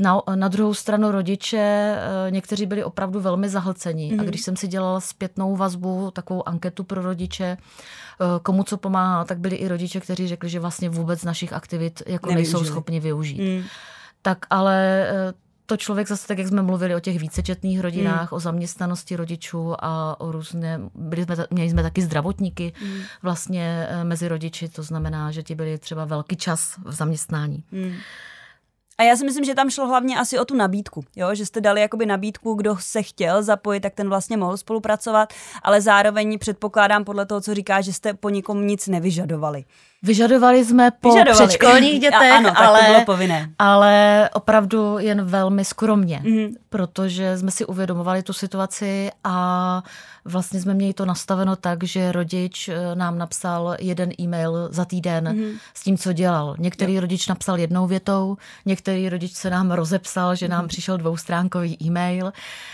Na, 0.00 0.20
na 0.34 0.48
druhou 0.48 0.74
stranu 0.74 1.10
rodiče, 1.10 1.58
eh, 1.58 2.30
někteří 2.30 2.66
byli 2.66 2.84
opravdu 2.84 3.20
velmi 3.20 3.48
zahlcení. 3.48 4.12
Mm. 4.12 4.20
A 4.20 4.22
mhm. 4.22 4.26
když 4.26 4.42
jsem 4.42 4.56
si 4.56 4.68
dělala 4.68 5.00
zpětnou 5.00 5.56
vazbu, 5.56 6.10
takovou 6.10 6.48
anketu 6.48 6.84
pro 6.84 7.02
rodiče, 7.02 7.56
komu 8.42 8.64
co 8.64 8.76
pomáhá, 8.76 9.24
tak 9.24 9.38
byli 9.38 9.56
i 9.56 9.68
rodiče, 9.68 10.00
kteří 10.00 10.28
řekli, 10.28 10.48
že 10.48 10.60
vlastně 10.60 10.88
vůbec 10.88 11.24
našich 11.24 11.52
aktivit 11.52 12.02
jako 12.06 12.28
Nevyužili. 12.28 12.52
nejsou 12.52 12.72
schopni 12.72 13.00
využít. 13.00 13.38
Mm. 13.38 13.64
Tak 14.22 14.46
ale 14.50 15.06
eh, 15.08 15.32
to 15.66 15.76
člověk 15.76 16.08
zase, 16.08 16.28
tak 16.28 16.38
jak 16.38 16.48
jsme 16.48 16.62
mluvili 16.62 16.94
o 16.94 17.00
těch 17.00 17.18
vícečetných 17.18 17.80
rodinách, 17.80 18.30
mm. 18.32 18.36
o 18.36 18.40
zaměstnanosti 18.40 19.16
rodičů 19.16 19.74
a 19.78 20.20
o 20.20 20.32
různé, 20.32 20.80
byli 20.94 21.24
jsme, 21.24 21.36
měli 21.50 21.70
jsme 21.70 21.82
taky 21.82 22.02
zdravotníky 22.02 22.72
mm. 22.84 23.00
vlastně 23.22 23.86
eh, 23.90 24.04
mezi 24.04 24.28
rodiči, 24.28 24.68
to 24.68 24.82
znamená, 24.82 25.30
že 25.30 25.42
ti 25.42 25.54
byli 25.54 25.78
třeba 25.78 26.04
velký 26.04 26.36
čas 26.36 26.76
v 26.84 26.92
zaměstnání. 26.92 27.64
Mm. 27.72 27.92
A 29.00 29.02
já 29.02 29.16
si 29.16 29.24
myslím, 29.24 29.44
že 29.44 29.54
tam 29.54 29.70
šlo 29.70 29.86
hlavně 29.86 30.18
asi 30.18 30.38
o 30.38 30.44
tu 30.44 30.54
nabídku, 30.54 31.04
jo? 31.16 31.34
že 31.34 31.46
jste 31.46 31.60
dali 31.60 31.80
jakoby 31.80 32.06
nabídku, 32.06 32.54
kdo 32.54 32.76
se 32.80 33.02
chtěl 33.02 33.42
zapojit, 33.42 33.80
tak 33.80 33.94
ten 33.94 34.08
vlastně 34.08 34.36
mohl 34.36 34.56
spolupracovat, 34.56 35.32
ale 35.62 35.80
zároveň 35.80 36.38
předpokládám 36.38 37.04
podle 37.04 37.26
toho, 37.26 37.40
co 37.40 37.54
říká, 37.54 37.80
že 37.80 37.92
jste 37.92 38.14
po 38.14 38.28
nikom 38.28 38.66
nic 38.66 38.88
nevyžadovali. 38.88 39.64
Vyžadovali 40.02 40.64
jsme 40.64 40.90
po 40.90 41.08
Vyžadovali. 41.08 41.46
předškolních 41.46 42.00
dětech, 42.00 42.32
a, 42.32 42.36
ano, 42.36 42.52
ale, 42.56 42.80
to 42.80 42.86
bylo 42.86 43.04
povinné. 43.04 43.50
ale 43.58 44.30
opravdu 44.32 44.98
jen 44.98 45.24
velmi 45.24 45.64
skromně, 45.64 46.22
mm-hmm. 46.24 46.54
protože 46.70 47.38
jsme 47.38 47.50
si 47.50 47.66
uvědomovali 47.66 48.22
tu 48.22 48.32
situaci 48.32 49.10
a 49.24 49.82
vlastně 50.24 50.60
jsme 50.60 50.74
měli 50.74 50.94
to 50.94 51.04
nastaveno 51.04 51.56
tak, 51.56 51.84
že 51.84 52.12
rodič 52.12 52.68
eh, 52.68 52.94
nám 52.94 53.18
napsal 53.18 53.76
jeden 53.80 54.10
e-mail 54.20 54.68
za 54.70 54.84
týden 54.84 55.24
mm-hmm. 55.28 55.58
s 55.74 55.82
tím, 55.82 55.98
co 55.98 56.12
dělal. 56.12 56.54
Některý 56.58 56.94
jo. 56.94 57.00
rodič 57.00 57.28
napsal 57.28 57.58
jednou 57.58 57.86
větou, 57.86 58.36
některý 58.66 59.08
rodič 59.08 59.32
se 59.32 59.50
nám 59.50 59.70
rozepsal, 59.70 60.34
že 60.34 60.48
nám 60.48 60.64
mm-hmm. 60.64 60.68
přišel 60.68 60.96
dvoustránkový 60.96 61.76
e-mail, 61.82 62.32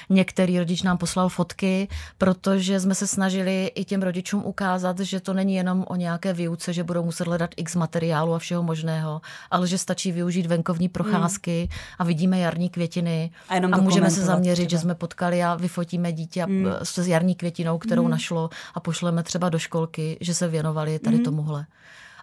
některý 0.08 0.58
rodič 0.58 0.82
nám 0.82 0.98
poslal 0.98 1.28
fotky, 1.28 1.88
protože 2.18 2.80
jsme 2.80 2.94
se 2.94 3.06
snažili 3.06 3.72
i 3.74 3.84
těm 3.84 4.02
rodičům 4.02 4.42
ukázat, 4.44 5.00
že 5.00 5.20
to 5.20 5.32
není 5.32 5.54
jenom 5.54 5.84
o 5.88 5.96
nějaké 5.96 6.32
výuce, 6.32 6.72
že 6.72 6.84
budou 6.84 7.04
muset 7.04 7.15
hledat 7.24 7.50
x 7.56 7.76
materiálu 7.76 8.34
a 8.34 8.38
všeho 8.38 8.62
možného, 8.62 9.20
ale 9.50 9.66
že 9.66 9.78
stačí 9.78 10.12
využít 10.12 10.46
venkovní 10.46 10.88
procházky 10.88 11.68
mm. 11.70 11.78
a 11.98 12.04
vidíme 12.04 12.38
jarní 12.38 12.68
květiny 12.68 13.30
a, 13.48 13.54
a 13.54 13.80
můžeme 13.80 14.10
se 14.10 14.22
zaměřit, 14.22 14.66
třeba. 14.66 14.78
že 14.78 14.82
jsme 14.82 14.94
potkali 14.94 15.42
a 15.42 15.54
vyfotíme 15.54 16.12
dítě 16.12 16.46
mm. 16.46 16.66
s 16.82 17.08
jarní 17.08 17.34
květinou, 17.34 17.78
kterou 17.78 18.04
mm. 18.04 18.10
našlo 18.10 18.50
a 18.74 18.80
pošleme 18.80 19.22
třeba 19.22 19.48
do 19.48 19.58
školky, 19.58 20.18
že 20.20 20.34
se 20.34 20.48
věnovali 20.48 20.98
tady 20.98 21.16
mm. 21.16 21.24
tomuhle. 21.24 21.66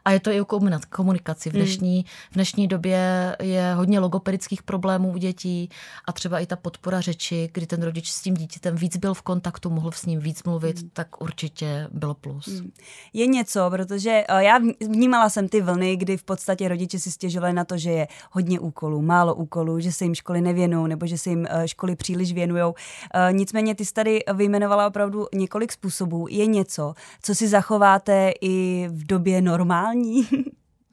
A 0.06 0.12
je 0.12 0.20
to 0.20 0.32
i 0.32 0.42
o 0.42 0.46
komunikaci. 0.90 1.50
V 1.50 1.54
hmm. 1.54 1.62
dnešní, 1.62 2.06
v 2.32 2.34
dnešní 2.34 2.68
době 2.68 3.36
je 3.42 3.74
hodně 3.74 4.00
logopedických 4.00 4.64
problémů 4.64 5.12
u 5.12 5.18
dětí 5.18 5.70
a 6.06 6.14
třeba 6.14 6.40
i 6.40 6.46
ta 6.46 6.56
podpora 6.56 7.02
řeči, 7.02 7.50
kdy 7.54 7.68
ten 7.68 7.84
rodič 7.84 8.12
s 8.12 8.22
tím 8.22 8.34
dítětem 8.34 8.76
víc 8.76 8.98
byl 8.98 9.14
v 9.14 9.22
kontaktu, 9.22 9.70
mohl 9.70 9.92
s 9.92 10.06
ním 10.06 10.20
víc 10.20 10.44
mluvit, 10.44 10.80
hmm. 10.80 10.90
tak 10.94 11.22
určitě 11.22 11.88
bylo 11.92 12.14
plus. 12.14 12.48
Hmm. 12.48 12.72
Je 13.14 13.28
něco, 13.28 13.70
protože 13.70 14.24
eh, 14.30 14.44
já 14.44 14.60
vnímala 14.88 15.30
jsem 15.30 15.50
ty 15.50 15.62
vlny, 15.62 15.96
kdy 15.96 16.18
v 16.18 16.24
podstatě 16.24 16.68
rodiče 16.68 17.00
si 17.00 17.12
stěžovali 17.12 17.54
na 17.54 17.66
to, 17.66 17.78
že 17.78 17.92
je 17.92 18.08
hodně 18.32 18.60
úkolů, 18.60 19.02
málo 19.02 19.36
úkolů, 19.36 19.80
že 19.80 19.92
se 19.92 20.06
jim 20.06 20.16
školy 20.16 20.42
nevěnují 20.42 20.90
nebo 20.90 21.06
že 21.06 21.18
se 21.18 21.30
jim 21.30 21.48
eh, 21.50 21.68
školy 21.68 21.96
příliš 21.96 22.34
věnují. 22.34 22.74
Eh, 23.14 23.34
nicméně 23.34 23.76
ty 23.76 23.86
jsi 23.86 23.94
tady 23.94 24.20
vyjmenovala 24.34 24.88
opravdu 24.88 25.28
několik 25.34 25.72
způsobů. 25.72 26.28
Je 26.30 26.46
něco, 26.46 26.94
co 27.22 27.36
si 27.36 27.48
zachováte 27.48 28.32
i 28.42 28.88
v 28.92 29.08
době 29.08 29.42
normální 29.42 29.93
normální? 29.94 30.28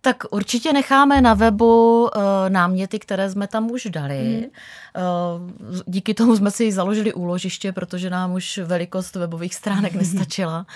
Tak 0.00 0.24
určitě 0.30 0.72
necháme 0.72 1.20
na 1.20 1.34
webu 1.34 2.02
uh, 2.02 2.10
náměty, 2.48 2.98
které 2.98 3.30
jsme 3.30 3.46
tam 3.46 3.70
už 3.70 3.86
dali. 3.90 4.18
Mm. 4.18 4.44
Uh, 4.44 5.80
díky 5.86 6.14
tomu 6.14 6.36
jsme 6.36 6.50
si 6.50 6.72
založili 6.72 7.14
úložiště, 7.14 7.72
protože 7.72 8.10
nám 8.10 8.32
už 8.32 8.58
velikost 8.58 9.16
webových 9.16 9.54
stránek 9.54 9.94
nestačila. 10.02 10.66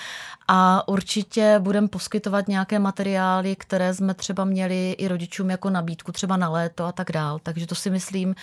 A 0.48 0.88
určitě 0.88 1.56
budeme 1.58 1.88
poskytovat 1.88 2.48
nějaké 2.48 2.78
materiály, 2.78 3.56
které 3.56 3.94
jsme 3.94 4.14
třeba 4.14 4.44
měli 4.44 4.92
i 4.92 5.08
rodičům 5.08 5.50
jako 5.50 5.70
nabídku, 5.70 6.12
třeba 6.12 6.36
na 6.36 6.48
léto 6.48 6.84
a 6.84 6.92
tak 6.92 7.12
dál. 7.12 7.38
Takže 7.42 7.66
to 7.66 7.74
si 7.74 7.90
myslím, 7.90 8.34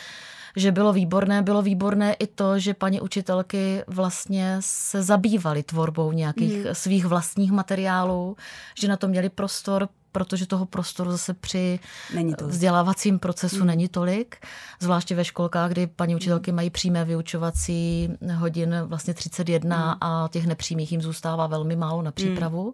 že 0.55 0.71
bylo 0.71 0.93
výborné. 0.93 1.41
Bylo 1.41 1.61
výborné 1.61 2.13
i 2.13 2.27
to, 2.27 2.59
že 2.59 2.73
paní 2.73 3.01
učitelky 3.01 3.83
vlastně 3.87 4.57
se 4.59 5.03
zabývaly 5.03 5.63
tvorbou 5.63 6.11
nějakých 6.11 6.65
mm. 6.65 6.75
svých 6.75 7.05
vlastních 7.05 7.51
materiálů, 7.51 8.37
že 8.79 8.87
na 8.87 8.97
to 8.97 9.07
měli 9.07 9.29
prostor, 9.29 9.89
protože 10.11 10.47
toho 10.47 10.65
prostoru 10.65 11.11
zase 11.11 11.33
při 11.33 11.79
není 12.13 12.35
to. 12.35 12.47
vzdělávacím 12.47 13.19
procesu 13.19 13.57
hmm. 13.57 13.67
není 13.67 13.87
tolik, 13.87 14.37
zvláště 14.79 15.15
ve 15.15 15.25
školkách, 15.25 15.71
kdy 15.71 15.87
paní 15.87 16.15
učitelky 16.15 16.51
mají 16.51 16.69
přímé 16.69 17.05
vyučovací 17.05 18.09
hodin 18.35 18.75
vlastně 18.85 19.13
31 19.13 19.77
hmm. 19.77 19.97
a 20.01 20.29
těch 20.31 20.45
nepřímých 20.47 20.91
jim 20.91 21.01
zůstává 21.01 21.47
velmi 21.47 21.75
málo 21.75 22.01
na 22.01 22.11
přípravu. 22.11 22.63
Hmm. 22.63 22.73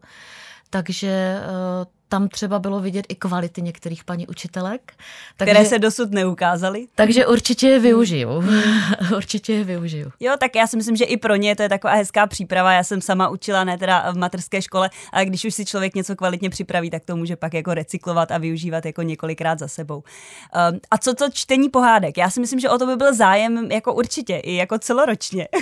Takže 0.69 1.41
eh, 1.41 1.85
tam 2.11 2.27
třeba 2.27 2.59
bylo 2.59 2.79
vidět 2.79 3.05
i 3.09 3.15
kvality 3.15 3.61
některých 3.61 4.03
paní 4.03 4.27
učitelek. 4.27 4.93
Takže, 5.37 5.51
které 5.51 5.65
se 5.65 5.79
dosud 5.79 6.11
neukázaly. 6.11 6.87
Takže 6.95 7.27
určitě 7.27 7.67
je 7.67 7.79
využiju. 7.79 8.29
určitě 9.15 9.53
je 9.53 9.63
využiju. 9.63 10.11
Jo, 10.19 10.33
tak 10.39 10.55
já 10.55 10.67
si 10.67 10.77
myslím, 10.77 10.95
že 10.95 11.05
i 11.05 11.17
pro 11.17 11.35
ně 11.35 11.55
to 11.55 11.63
je 11.63 11.69
taková 11.69 11.93
hezká 11.93 12.27
příprava. 12.27 12.73
Já 12.73 12.83
jsem 12.83 13.01
sama 13.01 13.29
učila, 13.29 13.63
ne 13.63 13.77
teda 13.77 14.11
v 14.11 14.17
materské 14.17 14.61
škole, 14.61 14.89
ale 15.11 15.25
když 15.25 15.45
už 15.45 15.55
si 15.55 15.65
člověk 15.65 15.95
něco 15.95 16.15
kvalitně 16.15 16.49
připraví, 16.49 16.89
tak 16.89 17.05
to 17.05 17.15
může 17.15 17.35
pak 17.35 17.53
jako 17.53 17.73
recyklovat 17.73 18.31
a 18.31 18.37
využívat 18.37 18.85
jako 18.85 19.01
několikrát 19.01 19.59
za 19.59 19.67
sebou. 19.67 20.03
Um, 20.71 20.79
a 20.91 20.97
co 20.97 21.13
to 21.13 21.29
čtení 21.33 21.69
pohádek? 21.69 22.17
Já 22.17 22.29
si 22.29 22.39
myslím, 22.39 22.59
že 22.59 22.69
o 22.69 22.77
to 22.77 22.85
by 22.85 22.95
byl 22.95 23.15
zájem 23.15 23.71
jako 23.71 23.93
určitě, 23.93 24.37
i 24.37 24.55
jako 24.55 24.79
celoročně. 24.79 25.47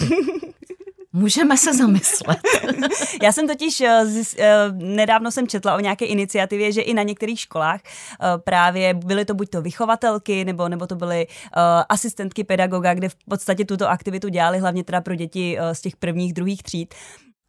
Můžeme 1.14 1.58
se 1.58 1.74
zamyslet. 1.74 2.40
Já 3.24 3.32
jsem 3.32 3.48
totiž 3.48 3.84
zis, 4.04 4.36
uh, 4.40 4.78
nedávno 4.78 5.32
jsem 5.32 5.48
četla 5.48 5.76
o 5.76 5.80
nějaké 5.80 6.06
iniciativě, 6.06 6.72
že 6.72 6.82
i 6.82 6.94
na 6.94 7.04
některých 7.04 7.40
školách 7.40 7.82
uh, 7.84 8.42
právě 8.42 8.94
byly 8.94 9.26
to 9.26 9.34
buď 9.34 9.50
to 9.50 9.62
vychovatelky, 9.62 10.46
nebo, 10.46 10.70
nebo 10.70 10.88
to 10.88 10.96
byly 10.96 11.28
asistentky 11.90 12.44
pedagoga, 12.44 12.94
kde 12.94 13.10
v 13.10 13.16
podstatě 13.30 13.66
tuto 13.66 13.90
aktivitu 13.90 14.30
dělali 14.30 14.60
hlavně 14.60 14.84
teda 14.84 15.02
pro 15.02 15.16
děti 15.16 15.58
z 15.74 15.82
těch 15.82 15.96
prvních, 15.96 16.34
druhých 16.34 16.64
tříd 16.64 16.96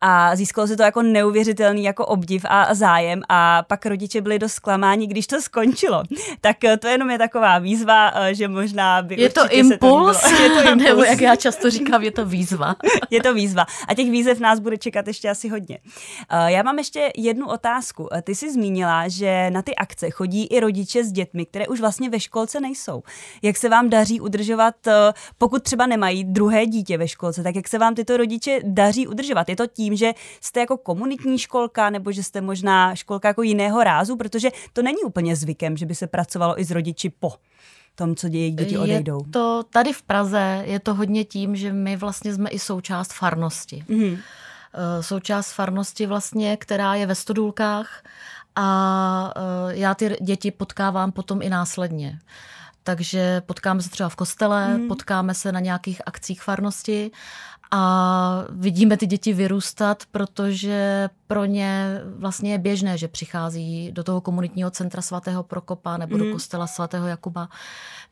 a 0.00 0.36
získalo 0.36 0.66
se 0.66 0.76
to 0.76 0.82
jako 0.82 1.02
neuvěřitelný 1.02 1.84
jako 1.84 2.06
obdiv 2.06 2.46
a 2.48 2.74
zájem 2.74 3.22
a 3.28 3.62
pak 3.62 3.86
rodiče 3.86 4.20
byli 4.20 4.38
dost 4.38 4.52
zklamáni, 4.52 5.06
když 5.06 5.26
to 5.26 5.40
skončilo. 5.40 6.02
Tak 6.40 6.64
eh, 6.64 6.76
to 6.76 6.88
jenom 6.88 7.10
je 7.10 7.18
taková 7.18 7.58
výzva, 7.58 8.12
eh, 8.14 8.34
že 8.34 8.48
možná 8.48 9.02
by 9.02 9.20
Je 9.20 9.30
to 9.30 9.48
impuls? 9.48 10.20
To 10.20 10.28
je 10.42 10.50
to 10.50 10.62
impuls. 10.68 10.82
Nebo 10.82 11.04
jak 11.04 11.20
já 11.20 11.36
často 11.36 11.70
říkám, 11.70 12.02
je 12.02 12.10
to 12.10 12.24
výzva. 12.26 12.76
je 13.10 13.22
to 13.22 13.34
výzva. 13.34 13.66
A 13.88 13.94
těch 13.94 14.10
výzev 14.10 14.40
nás 14.40 14.58
bude 14.58 14.78
čekat 14.78 15.06
ještě 15.06 15.30
asi 15.30 15.48
hodně. 15.48 15.78
Eh, 16.30 16.52
já 16.52 16.62
mám 16.62 16.78
ještě 16.78 17.10
jednu 17.16 17.46
otázku. 17.48 18.08
Ty 18.22 18.34
jsi 18.34 18.52
zmínila, 18.52 19.08
že 19.08 19.50
na 19.50 19.62
ty 19.62 19.76
akce 19.76 20.10
chodí 20.10 20.46
i 20.46 20.60
rodiče 20.60 21.04
s 21.04 21.12
dětmi, 21.12 21.46
které 21.46 21.68
už 21.68 21.80
vlastně 21.80 22.10
ve 22.10 22.20
školce 22.20 22.60
nejsou. 22.60 23.02
Jak 23.42 23.56
se 23.56 23.68
vám 23.68 23.90
daří 23.90 24.20
udržovat, 24.20 24.74
pokud 25.38 25.62
třeba 25.62 25.86
nemají 25.86 26.24
druhé 26.24 26.66
dítě 26.66 26.98
ve 26.98 27.08
školce, 27.08 27.42
tak 27.42 27.56
jak 27.56 27.68
se 27.68 27.78
vám 27.78 27.94
tyto 27.94 28.16
rodiče 28.16 28.60
daří 28.64 29.06
udržovat? 29.06 29.48
Je 29.48 29.56
to 29.56 29.66
tím, 29.66 29.89
tím, 29.90 29.96
že 29.96 30.14
jste 30.40 30.60
jako 30.60 30.76
komunitní 30.76 31.38
školka 31.38 31.90
nebo 31.90 32.12
že 32.12 32.22
jste 32.22 32.40
možná 32.40 32.94
školka 32.94 33.28
jako 33.28 33.42
jiného 33.42 33.84
rázu, 33.84 34.16
protože 34.16 34.50
to 34.72 34.82
není 34.82 35.02
úplně 35.02 35.36
zvykem, 35.36 35.76
že 35.76 35.86
by 35.86 35.94
se 35.94 36.06
pracovalo 36.06 36.60
i 36.60 36.64
s 36.64 36.70
rodiči 36.70 37.10
po 37.10 37.32
tom, 37.94 38.16
co 38.16 38.26
jejich 38.26 38.54
děti 38.54 38.78
odejdou. 38.78 39.24
Je 39.26 39.32
to 39.32 39.62
tady 39.70 39.92
v 39.92 40.02
Praze 40.02 40.62
je 40.64 40.80
to 40.80 40.94
hodně 40.94 41.24
tím, 41.24 41.56
že 41.56 41.72
my 41.72 41.96
vlastně 41.96 42.34
jsme 42.34 42.50
i 42.50 42.58
součást 42.58 43.12
farnosti. 43.12 43.84
Mm-hmm. 43.88 44.18
Součást 45.00 45.52
farnosti 45.52 46.06
vlastně, 46.06 46.56
která 46.56 46.94
je 46.94 47.06
ve 47.06 47.14
Stodůlkách 47.14 48.02
a 48.56 49.32
eh, 49.36 49.76
já 49.76 49.94
ty 49.94 50.16
děti 50.20 50.50
potkávám 50.50 51.12
potom 51.12 51.42
i 51.42 51.50
následně. 51.50 52.18
Takže 52.82 53.42
potkáme 53.46 53.82
se 53.82 53.90
třeba 53.90 54.08
v 54.08 54.16
kostele, 54.16 54.68
mm. 54.68 54.88
potkáme 54.88 55.34
se 55.34 55.52
na 55.52 55.60
nějakých 55.60 56.02
akcích 56.06 56.42
farnosti 56.42 57.10
a 57.70 58.44
vidíme 58.50 58.96
ty 58.96 59.06
děti 59.06 59.32
vyrůstat, 59.32 60.02
protože 60.10 61.10
pro 61.26 61.44
ně 61.44 62.00
vlastně 62.16 62.52
je 62.52 62.58
běžné, 62.58 62.98
že 62.98 63.08
přichází 63.08 63.92
do 63.92 64.04
toho 64.04 64.20
komunitního 64.20 64.70
centra 64.70 65.02
svatého 65.02 65.42
Prokopa 65.42 65.96
nebo 65.96 66.16
mm. 66.16 66.24
do 66.24 66.32
kostela 66.32 66.66
svatého 66.66 67.06
Jakuba. 67.06 67.48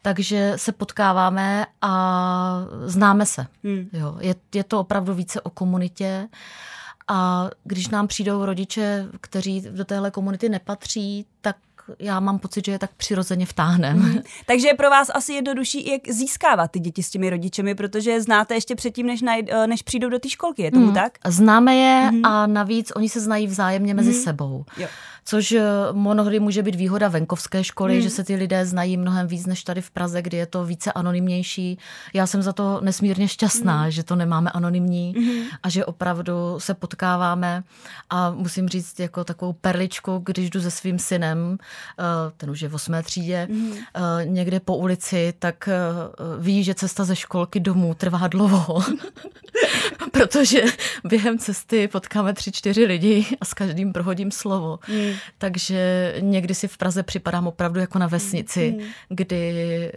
Takže 0.03 0.53
se 0.57 0.73
potkáváme 0.73 1.66
a 1.83 2.64
známe 2.85 3.27
se. 3.27 3.47
Mm. 3.62 3.88
Jo, 3.92 4.16
je, 4.21 4.35
je 4.55 4.64
to 4.64 4.81
opravdu 4.81 5.14
více 5.14 5.40
o 5.40 5.51
komunitě. 5.51 6.29
A 7.09 7.51
když 7.64 7.88
nám 7.88 8.07
přijdou 8.07 8.44
rodiče, 8.44 9.07
kteří 9.21 9.61
do 9.71 9.85
téhle 9.85 10.11
komunity 10.11 10.49
nepatří, 10.49 11.27
tak 11.40 11.57
já 11.98 12.20
mám 12.20 12.38
pocit, 12.38 12.64
že 12.64 12.72
je 12.72 12.79
tak 12.79 12.90
přirozeně 12.96 13.46
vtáhnem. 13.46 13.98
Mm. 13.98 14.18
Takže 14.46 14.68
je 14.68 14.74
pro 14.74 14.90
vás 14.90 15.11
asi 15.14 15.33
jednodušší, 15.33 15.90
jak 15.90 16.01
získávat 16.09 16.70
ty 16.70 16.81
děti 16.81 17.03
s 17.03 17.11
těmi 17.11 17.31
rodičemi, 17.31 17.74
protože 17.74 18.11
je 18.11 18.22
znáte 18.22 18.55
ještě 18.55 18.74
předtím, 18.74 19.07
než, 19.07 19.22
naj, 19.22 19.42
eh, 19.48 19.66
než 19.66 19.83
přijdou 19.83 20.09
do 20.09 20.18
té 20.18 20.29
školky, 20.29 20.62
je 20.62 20.70
tomu 20.70 20.87
mm. 20.87 20.94
tak? 20.94 21.18
Známe 21.27 21.77
je 21.77 22.11
mm. 22.11 22.24
a 22.24 22.46
navíc 22.46 22.92
oni 22.96 23.09
se 23.09 23.20
znají 23.20 23.46
vzájemně 23.46 23.94
mezi 23.94 24.11
mm. 24.11 24.22
sebou. 24.22 24.64
Jo 24.77 24.88
což 25.29 25.53
eh, 25.53 25.62
mnohdy 25.93 26.41
může 26.41 26.62
být 26.62 26.75
výhoda 26.75 27.09
venkovské 27.09 27.64
školy, 27.64 27.93
hmm. 27.93 28.03
že 28.03 28.11
se 28.11 28.25
ty 28.25 28.35
lidé 28.35 28.67
znají 28.67 28.97
mnohem 28.97 29.27
víc 29.27 29.47
než 29.47 29.64
tady 29.64 29.81
v 29.81 29.91
Praze, 29.91 30.23
kdy 30.23 30.37
je 30.37 30.47
to 30.47 30.64
více 30.64 30.93
anonymnější. 30.93 31.79
Já 32.14 32.27
jsem 32.27 32.43
za 32.43 32.53
to 32.53 32.81
nesmírně 32.83 33.29
šťastná, 33.29 33.83
hmm. 33.83 33.91
že 33.91 34.03
to 34.03 34.17
nemáme 34.17 34.51
anonymní 34.51 35.14
hmm. 35.17 35.43
a 35.62 35.69
že 35.69 35.85
opravdu 35.85 36.35
se 36.59 36.75
potkáváme 36.75 37.62
a 38.11 38.31
musím 38.31 38.69
říct 38.69 39.01
jako 39.01 39.25
takovou 39.25 39.53
perličku, 39.53 40.23
když 40.25 40.51
jdu 40.51 40.61
se 40.61 40.71
svým 40.71 40.99
synem, 40.99 41.59
eh, 41.61 42.05
ten 42.37 42.51
už 42.51 42.61
je 42.61 42.69
v 42.69 42.75
osmé 42.75 43.03
třídě, 43.03 43.49
hmm. 43.51 43.75
někde 44.25 44.61
po 44.61 44.77
ulici, 44.77 45.35
tak 45.38 45.69
ví, 46.38 46.64
že 46.64 46.75
cesta 46.75 47.05
ze 47.05 47.17
školky 47.17 47.61
domů 47.61 47.95
trvá 47.95 48.29
dlouho, 48.29 48.85
protože 50.12 50.62
během 51.05 51.38
cesty 51.38 51.88
potkáme 51.88 52.33
tři, 52.33 52.53
čtyři 52.53 52.85
lidi 52.85 53.27
a 53.41 53.45
s 53.45 53.55
každým 53.55 53.93
prohodím 53.93 54.31
slovo. 54.31 54.79
Hmm. 54.83 55.17
Takže 55.38 56.14
někdy 56.20 56.54
si 56.54 56.68
v 56.68 56.78
Praze 56.78 57.02
připadám 57.02 57.46
opravdu 57.46 57.81
jako 57.81 57.98
na 57.98 58.07
vesnici, 58.07 58.74
mm. 58.78 58.87
kdy 59.09 59.92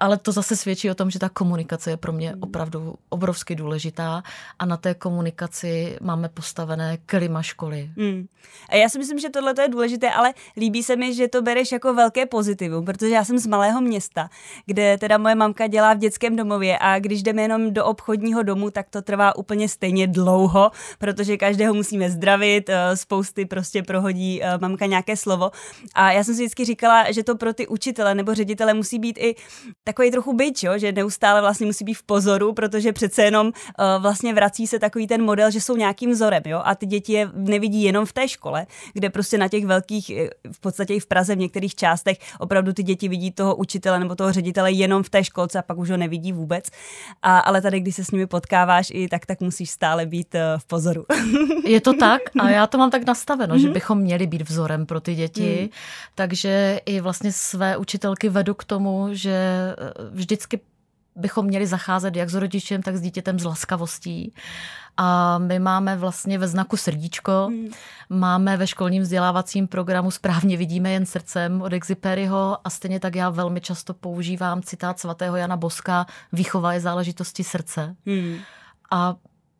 ale 0.00 0.18
to 0.18 0.32
zase 0.32 0.56
svědčí 0.56 0.90
o 0.90 0.94
tom, 0.94 1.10
že 1.10 1.18
ta 1.18 1.28
komunikace 1.28 1.90
je 1.90 1.96
pro 1.96 2.12
mě 2.12 2.30
hmm. 2.30 2.42
opravdu 2.42 2.94
obrovsky 3.08 3.54
důležitá 3.54 4.22
a 4.58 4.66
na 4.66 4.76
té 4.76 4.94
komunikaci 4.94 5.96
máme 6.00 6.28
postavené 6.28 6.98
klima 7.06 7.42
školy. 7.42 7.90
Hmm. 7.96 8.26
A 8.68 8.76
já 8.76 8.88
si 8.88 8.98
myslím, 8.98 9.18
že 9.18 9.30
tohle 9.30 9.54
je 9.62 9.68
důležité, 9.68 10.10
ale 10.10 10.34
líbí 10.56 10.82
se 10.82 10.96
mi, 10.96 11.14
že 11.14 11.28
to 11.28 11.42
bereš 11.42 11.72
jako 11.72 11.94
velké 11.94 12.26
pozitivum, 12.26 12.84
protože 12.84 13.08
já 13.08 13.24
jsem 13.24 13.38
z 13.38 13.46
malého 13.46 13.80
města, 13.80 14.30
kde 14.66 14.98
teda 14.98 15.18
moje 15.18 15.34
mamka 15.34 15.66
dělá 15.66 15.94
v 15.94 15.98
dětském 15.98 16.36
domově 16.36 16.78
a 16.80 16.98
když 16.98 17.22
jdeme 17.22 17.42
jenom 17.42 17.74
do 17.74 17.84
obchodního 17.84 18.42
domu, 18.42 18.70
tak 18.70 18.86
to 18.90 19.02
trvá 19.02 19.36
úplně 19.36 19.68
stejně 19.68 20.06
dlouho, 20.06 20.70
protože 20.98 21.36
každého 21.36 21.74
musíme 21.74 22.10
zdravit, 22.10 22.68
eh, 22.68 22.96
spousty 22.96 23.46
prostě 23.46 23.82
prohodí 23.82 24.42
eh, 24.42 24.58
mamka 24.58 24.86
nějaké 24.86 25.16
slovo. 25.16 25.50
A 25.94 26.12
já 26.12 26.24
jsem 26.24 26.34
si 26.34 26.42
vždycky 26.42 26.64
říkala, 26.64 27.12
že 27.12 27.22
to 27.22 27.36
pro 27.36 27.54
ty 27.54 27.66
učitele 27.66 28.14
nebo 28.14 28.34
ředitele 28.34 28.74
musí 28.74 28.98
být 28.98 29.18
i 29.18 29.34
takový 29.86 30.10
trochu 30.10 30.32
byč, 30.32 30.62
jo, 30.62 30.78
že 30.78 30.92
neustále 30.92 31.40
vlastně 31.40 31.66
musí 31.66 31.84
být 31.84 31.94
v 31.94 32.02
pozoru, 32.02 32.52
protože 32.52 32.92
přece 32.92 33.22
jenom 33.22 33.46
uh, 33.46 33.52
vlastně 34.02 34.34
vrací 34.34 34.66
se 34.66 34.78
takový 34.78 35.06
ten 35.06 35.22
model, 35.22 35.50
že 35.50 35.60
jsou 35.60 35.76
nějakým 35.76 36.10
vzorem, 36.10 36.42
jo, 36.46 36.60
a 36.64 36.74
ty 36.74 36.86
děti 36.86 37.12
je 37.12 37.30
nevidí 37.34 37.82
jenom 37.82 38.06
v 38.06 38.12
té 38.12 38.28
škole, 38.28 38.66
kde 38.92 39.10
prostě 39.10 39.38
na 39.38 39.48
těch 39.48 39.66
velkých, 39.66 40.10
eh, 40.10 40.28
v 40.52 40.60
podstatě 40.60 40.94
i 40.94 41.00
v 41.00 41.06
Praze 41.06 41.34
v 41.34 41.38
některých 41.38 41.74
částech 41.74 42.18
opravdu 42.38 42.72
ty 42.72 42.82
děti 42.82 43.08
vidí 43.08 43.30
toho 43.30 43.56
učitele 43.56 43.98
nebo 43.98 44.14
toho 44.14 44.32
ředitele 44.32 44.72
jenom 44.72 45.02
v 45.02 45.10
té 45.10 45.24
školce 45.24 45.58
a 45.58 45.62
pak 45.62 45.78
už 45.78 45.90
ho 45.90 45.96
nevidí 45.96 46.32
vůbec. 46.32 46.64
A, 47.22 47.38
ale 47.38 47.62
tady, 47.62 47.80
když 47.80 47.94
se 47.94 48.04
s 48.04 48.10
nimi 48.10 48.26
potkáváš 48.26 48.90
i 48.90 49.08
tak, 49.08 49.26
tak 49.26 49.40
musíš 49.40 49.70
stále 49.70 50.06
být 50.06 50.34
uh, 50.34 50.40
v 50.58 50.64
pozoru. 50.64 51.06
Je 51.64 51.80
to 51.80 51.92
tak 51.92 52.22
a 52.40 52.50
já 52.50 52.66
to 52.66 52.78
mám 52.78 52.90
tak 52.90 53.06
nastaveno, 53.06 53.54
mm-hmm. 53.54 53.58
že 53.58 53.66
mhm. 53.66 53.74
bychom 53.74 53.98
měli 53.98 54.26
být 54.26 54.42
vzorem 54.42 54.86
pro 54.86 55.00
ty 55.00 55.14
děti, 55.14 55.58
mm. 55.62 55.68
takže 56.14 56.80
i 56.86 57.00
vlastně 57.00 57.32
své 57.32 57.76
učitelky 57.76 58.28
vedu 58.28 58.54
k 58.54 58.64
tomu, 58.64 59.08
že 59.12 59.75
vždycky 60.10 60.60
bychom 61.16 61.46
měli 61.46 61.66
zacházet 61.66 62.16
jak 62.16 62.28
s 62.28 62.34
rodičem, 62.34 62.82
tak 62.82 62.96
s 62.96 63.00
dítětem 63.00 63.38
s 63.38 63.44
laskavostí. 63.44 64.32
A 64.96 65.38
my 65.38 65.58
máme 65.58 65.96
vlastně 65.96 66.38
ve 66.38 66.48
znaku 66.48 66.76
srdíčko, 66.76 67.46
hmm. 67.46 67.68
máme 68.10 68.56
ve 68.56 68.66
školním 68.66 69.02
vzdělávacím 69.02 69.68
programu 69.68 70.10
Správně 70.10 70.56
vidíme 70.56 70.90
jen 70.90 71.06
srdcem 71.06 71.62
od 71.62 71.72
Exiperiho 71.72 72.58
a 72.64 72.70
stejně 72.70 73.00
tak 73.00 73.14
já 73.14 73.30
velmi 73.30 73.60
často 73.60 73.94
používám 73.94 74.62
citát 74.62 75.00
svatého 75.00 75.36
Jana 75.36 75.56
Boska 75.56 76.06
Výchova 76.32 76.72
je 76.72 76.80
záležitosti 76.80 77.44
srdce. 77.44 77.96
Hmm. 78.06 78.38
A 78.90 79.14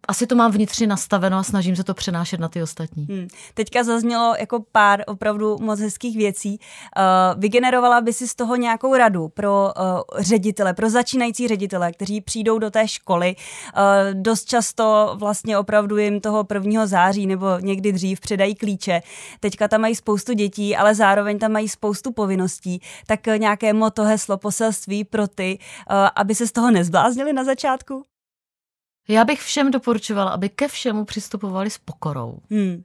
asi 0.09 0.27
to 0.27 0.35
mám 0.35 0.53
vnitřně 0.53 0.87
nastaveno 0.87 1.39
a 1.39 1.43
snažím 1.43 1.77
se 1.77 1.85
to 1.85 1.95
přenášet 1.95 2.41
na 2.41 2.49
ty 2.49 2.63
ostatní. 2.63 3.07
Hmm. 3.11 3.29
Teďka 3.55 3.85
zaznělo 3.85 4.35
jako 4.39 4.65
pár 4.73 5.03
opravdu 5.07 5.59
moc 5.61 5.81
hezkých 5.81 6.17
věcí. 6.17 6.59
Uh, 6.59 7.41
vygenerovala 7.41 8.01
by 8.01 8.13
si 8.13 8.29
z 8.29 8.35
toho 8.35 8.57
nějakou 8.57 8.97
radu 8.97 9.29
pro 9.29 9.73
uh, 9.77 10.21
ředitele, 10.23 10.75
pro 10.75 10.91
začínající 10.91 11.49
ředitele, 11.49 11.93
kteří 11.93 12.21
přijdou 12.21 12.59
do 12.59 12.71
té 12.71 12.89
školy. 12.89 13.37
Uh, 13.37 13.83
dost 14.23 14.45
často 14.45 15.15
vlastně 15.19 15.59
opravdu 15.59 15.97
jim 15.97 16.21
toho 16.21 16.47
1. 16.55 16.87
září 16.87 17.27
nebo 17.27 17.47
někdy 17.61 17.93
dřív 17.93 18.21
předají 18.21 18.55
klíče. 18.55 19.03
Teďka 19.41 19.69
tam 19.69 19.81
mají 19.81 19.95
spoustu 19.95 20.33
dětí, 20.33 20.77
ale 20.77 20.95
zároveň 20.95 21.39
tam 21.39 21.53
mají 21.53 21.69
spoustu 21.69 22.13
povinností. 22.13 22.81
Tak 23.07 23.27
nějaké 23.27 23.73
moto, 23.73 24.05
heslo, 24.05 24.37
poselství 24.37 25.05
pro 25.05 25.29
ty, 25.29 25.59
uh, 25.91 25.97
aby 26.17 26.35
se 26.35 26.47
z 26.47 26.53
toho 26.53 26.71
nezbláznili 26.71 27.33
na 27.33 27.45
začátku? 27.45 28.05
Já 29.09 29.25
bych 29.25 29.41
všem 29.41 29.71
doporučovala, 29.71 30.31
aby 30.31 30.49
ke 30.49 30.69
všemu 30.69 31.05
přistupovali 31.05 31.71
s 31.71 31.79
pokorou. 31.79 32.39
Hmm. 32.51 32.85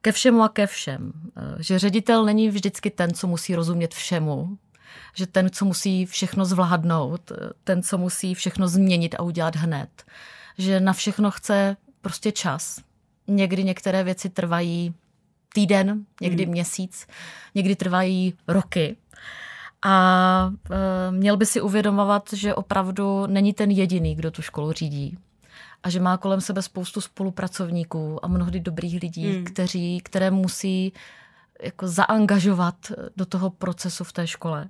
ke 0.00 0.12
všemu 0.12 0.42
a 0.42 0.48
ke 0.48 0.66
všem. 0.66 1.12
Eh, 1.36 1.62
že 1.62 1.78
ředitel 1.78 2.24
není 2.24 2.48
vždycky 2.48 2.90
ten, 2.90 3.14
co 3.14 3.26
musí 3.26 3.54
rozumět 3.54 3.94
všemu, 3.94 4.58
že 5.14 5.26
ten, 5.26 5.50
co 5.50 5.64
musí 5.64 6.06
všechno 6.06 6.44
zvládnout, 6.44 7.30
eh, 7.30 7.50
ten, 7.64 7.82
co 7.82 7.98
musí 7.98 8.34
všechno 8.34 8.68
změnit 8.68 9.14
a 9.14 9.22
udělat 9.22 9.56
hned. 9.56 10.04
Že 10.58 10.80
na 10.80 10.92
všechno 10.92 11.30
chce 11.30 11.76
prostě 12.00 12.32
čas. 12.32 12.80
Někdy 13.28 13.64
některé 13.64 14.04
věci 14.04 14.30
trvají 14.30 14.94
týden, 15.54 16.04
někdy 16.20 16.44
hmm. 16.44 16.52
měsíc, 16.52 17.06
někdy 17.54 17.76
trvají 17.76 18.34
roky. 18.48 18.96
A 19.84 20.52
e, 20.70 21.12
měl 21.12 21.36
by 21.36 21.46
si 21.46 21.60
uvědomovat, 21.60 22.32
že 22.32 22.54
opravdu 22.54 23.26
není 23.26 23.52
ten 23.52 23.70
jediný, 23.70 24.14
kdo 24.14 24.30
tu 24.30 24.42
školu 24.42 24.72
řídí. 24.72 25.18
A 25.82 25.90
že 25.90 26.00
má 26.00 26.16
kolem 26.16 26.40
sebe 26.40 26.62
spoustu 26.62 27.00
spolupracovníků 27.00 28.24
a 28.24 28.28
mnohdy 28.28 28.60
dobrých 28.60 29.02
lidí, 29.02 29.32
hmm. 29.32 29.44
kteří, 29.44 30.00
které 30.00 30.30
musí 30.30 30.92
jako 31.62 31.88
zaangažovat 31.88 32.74
do 33.16 33.26
toho 33.26 33.50
procesu 33.50 34.04
v 34.04 34.12
té 34.12 34.26
škole. 34.26 34.68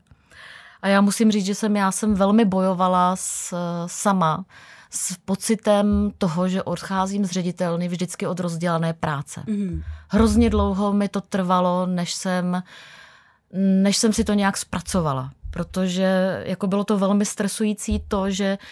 A 0.83 0.89
já 0.89 1.01
musím 1.01 1.33
říct, 1.33 1.47
že 1.47 1.55
jsem 1.55 1.77
já 1.77 1.93
jsem 1.93 2.15
velmi 2.15 2.45
bojovala 2.45 3.17
s, 3.17 3.57
sama 3.87 4.45
s 4.91 5.17
pocitem 5.25 6.11
toho, 6.19 6.49
že 6.49 6.63
odcházím 6.63 7.25
z 7.25 7.31
ředitelny 7.31 7.89
vždycky 7.89 8.27
od 8.27 8.41
rozdělané 8.41 8.93
práce. 8.93 9.43
Mm. 9.47 9.83
Hrozně 10.09 10.51
dlouho 10.51 10.93
mi 10.93 11.09
to 11.09 11.21
trvalo, 11.21 11.87
než 11.87 12.15
jsem, 12.15 12.63
než 13.83 13.97
jsem 13.97 14.13
si 14.13 14.25
to 14.25 14.35
nějak 14.35 14.57
zpracovala, 14.57 15.31
protože 15.51 16.43
jako 16.47 16.67
bylo 16.67 16.85
to 16.85 16.99
velmi 16.99 17.25
stresující 17.25 18.03
to, 18.09 18.31
že 18.31 18.59
uh, 18.61 18.67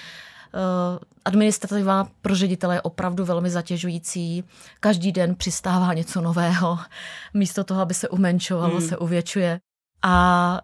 administrativa 1.24 2.08
pro 2.22 2.34
ředitele 2.34 2.74
je 2.74 2.82
opravdu 2.82 3.24
velmi 3.24 3.50
zatěžující. 3.50 4.44
Každý 4.80 5.12
den 5.12 5.34
přistává 5.34 5.94
něco 5.94 6.20
nového. 6.20 6.78
Místo 7.34 7.64
toho, 7.64 7.80
aby 7.80 7.94
se 7.94 8.08
umenšovalo, 8.08 8.74
mm. 8.74 8.88
se 8.88 8.96
uvětšuje. 8.96 9.60
A 10.02 10.60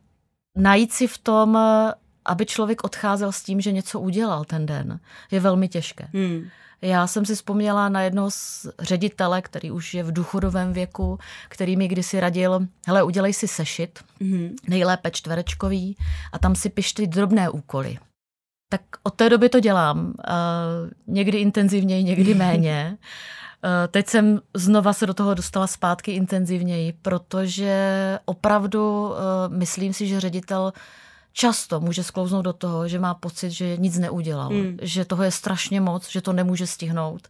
najít 0.57 0.93
si 0.93 1.07
v 1.07 1.19
tom 1.19 1.59
aby 2.27 2.47
člověk 2.47 2.85
odcházel 2.85 3.33
s 3.33 3.43
tím, 3.43 3.61
že 3.61 3.73
něco 3.73 4.01
udělal 4.01 4.45
ten 4.45 4.67
den, 4.67 5.01
je 5.31 5.41
velmi 5.41 5.69
těžké. 5.69 6.09
Hmm. 6.13 6.49
Já 6.83 7.07
jsem 7.07 7.25
si 7.25 7.35
vzpomněla 7.35 7.89
na 7.89 8.03
jednoho 8.03 8.31
z 8.31 8.67
ředitele, 8.81 9.43
který 9.43 9.71
už 9.71 9.95
je 9.95 10.03
v 10.03 10.13
důchodovém 10.13 10.73
věku, 10.73 11.19
který 11.49 11.77
mi 11.77 11.89
kdysi 11.89 12.21
radil, 12.21 12.67
hele, 12.87 13.03
udělej 13.03 13.33
si 13.33 13.49
sešit, 13.49 13.99
mm-hmm. 14.21 14.55
nejlépe 14.69 15.11
čtverečkový, 15.11 15.97
a 16.33 16.39
tam 16.39 16.55
si 16.55 16.69
piš 16.69 16.93
ty 16.93 17.07
drobné 17.07 17.51
úkoly. 17.51 17.99
Tak 18.69 18.81
od 19.03 19.15
té 19.15 19.29
doby 19.29 19.49
to 19.49 19.61
dělám. 19.61 20.07
Uh, 20.07 20.15
někdy 21.07 21.39
intenzivněji, 21.39 22.05
někdy 22.05 22.35
méně. 22.45 22.99
Uh, 23.65 23.71
teď 23.91 24.07
jsem 24.07 24.41
znova 24.55 24.93
se 24.93 25.07
do 25.07 25.15
toho 25.15 25.35
dostala 25.35 25.67
zpátky 25.67 26.13
intenzivněji, 26.13 26.93
protože 27.03 28.19
opravdu 28.25 29.09
uh, 29.09 29.15
myslím 29.49 29.93
si, 29.93 30.07
že 30.07 30.21
ředitel 30.21 30.73
často 31.33 31.81
může 31.81 32.03
sklouznout 32.03 32.45
do 32.45 32.53
toho, 32.53 32.89
že 32.89 32.99
má 32.99 33.15
pocit, 33.15 33.51
že 33.51 33.77
nic 33.77 33.99
neudělal, 33.99 34.51
mm. 34.51 34.79
že 34.83 35.05
toho 35.05 35.23
je 35.23 35.31
strašně 35.31 35.81
moc, 35.81 36.11
že 36.11 36.21
to 36.21 36.33
nemůže 36.33 36.67
stihnout. 36.67 37.29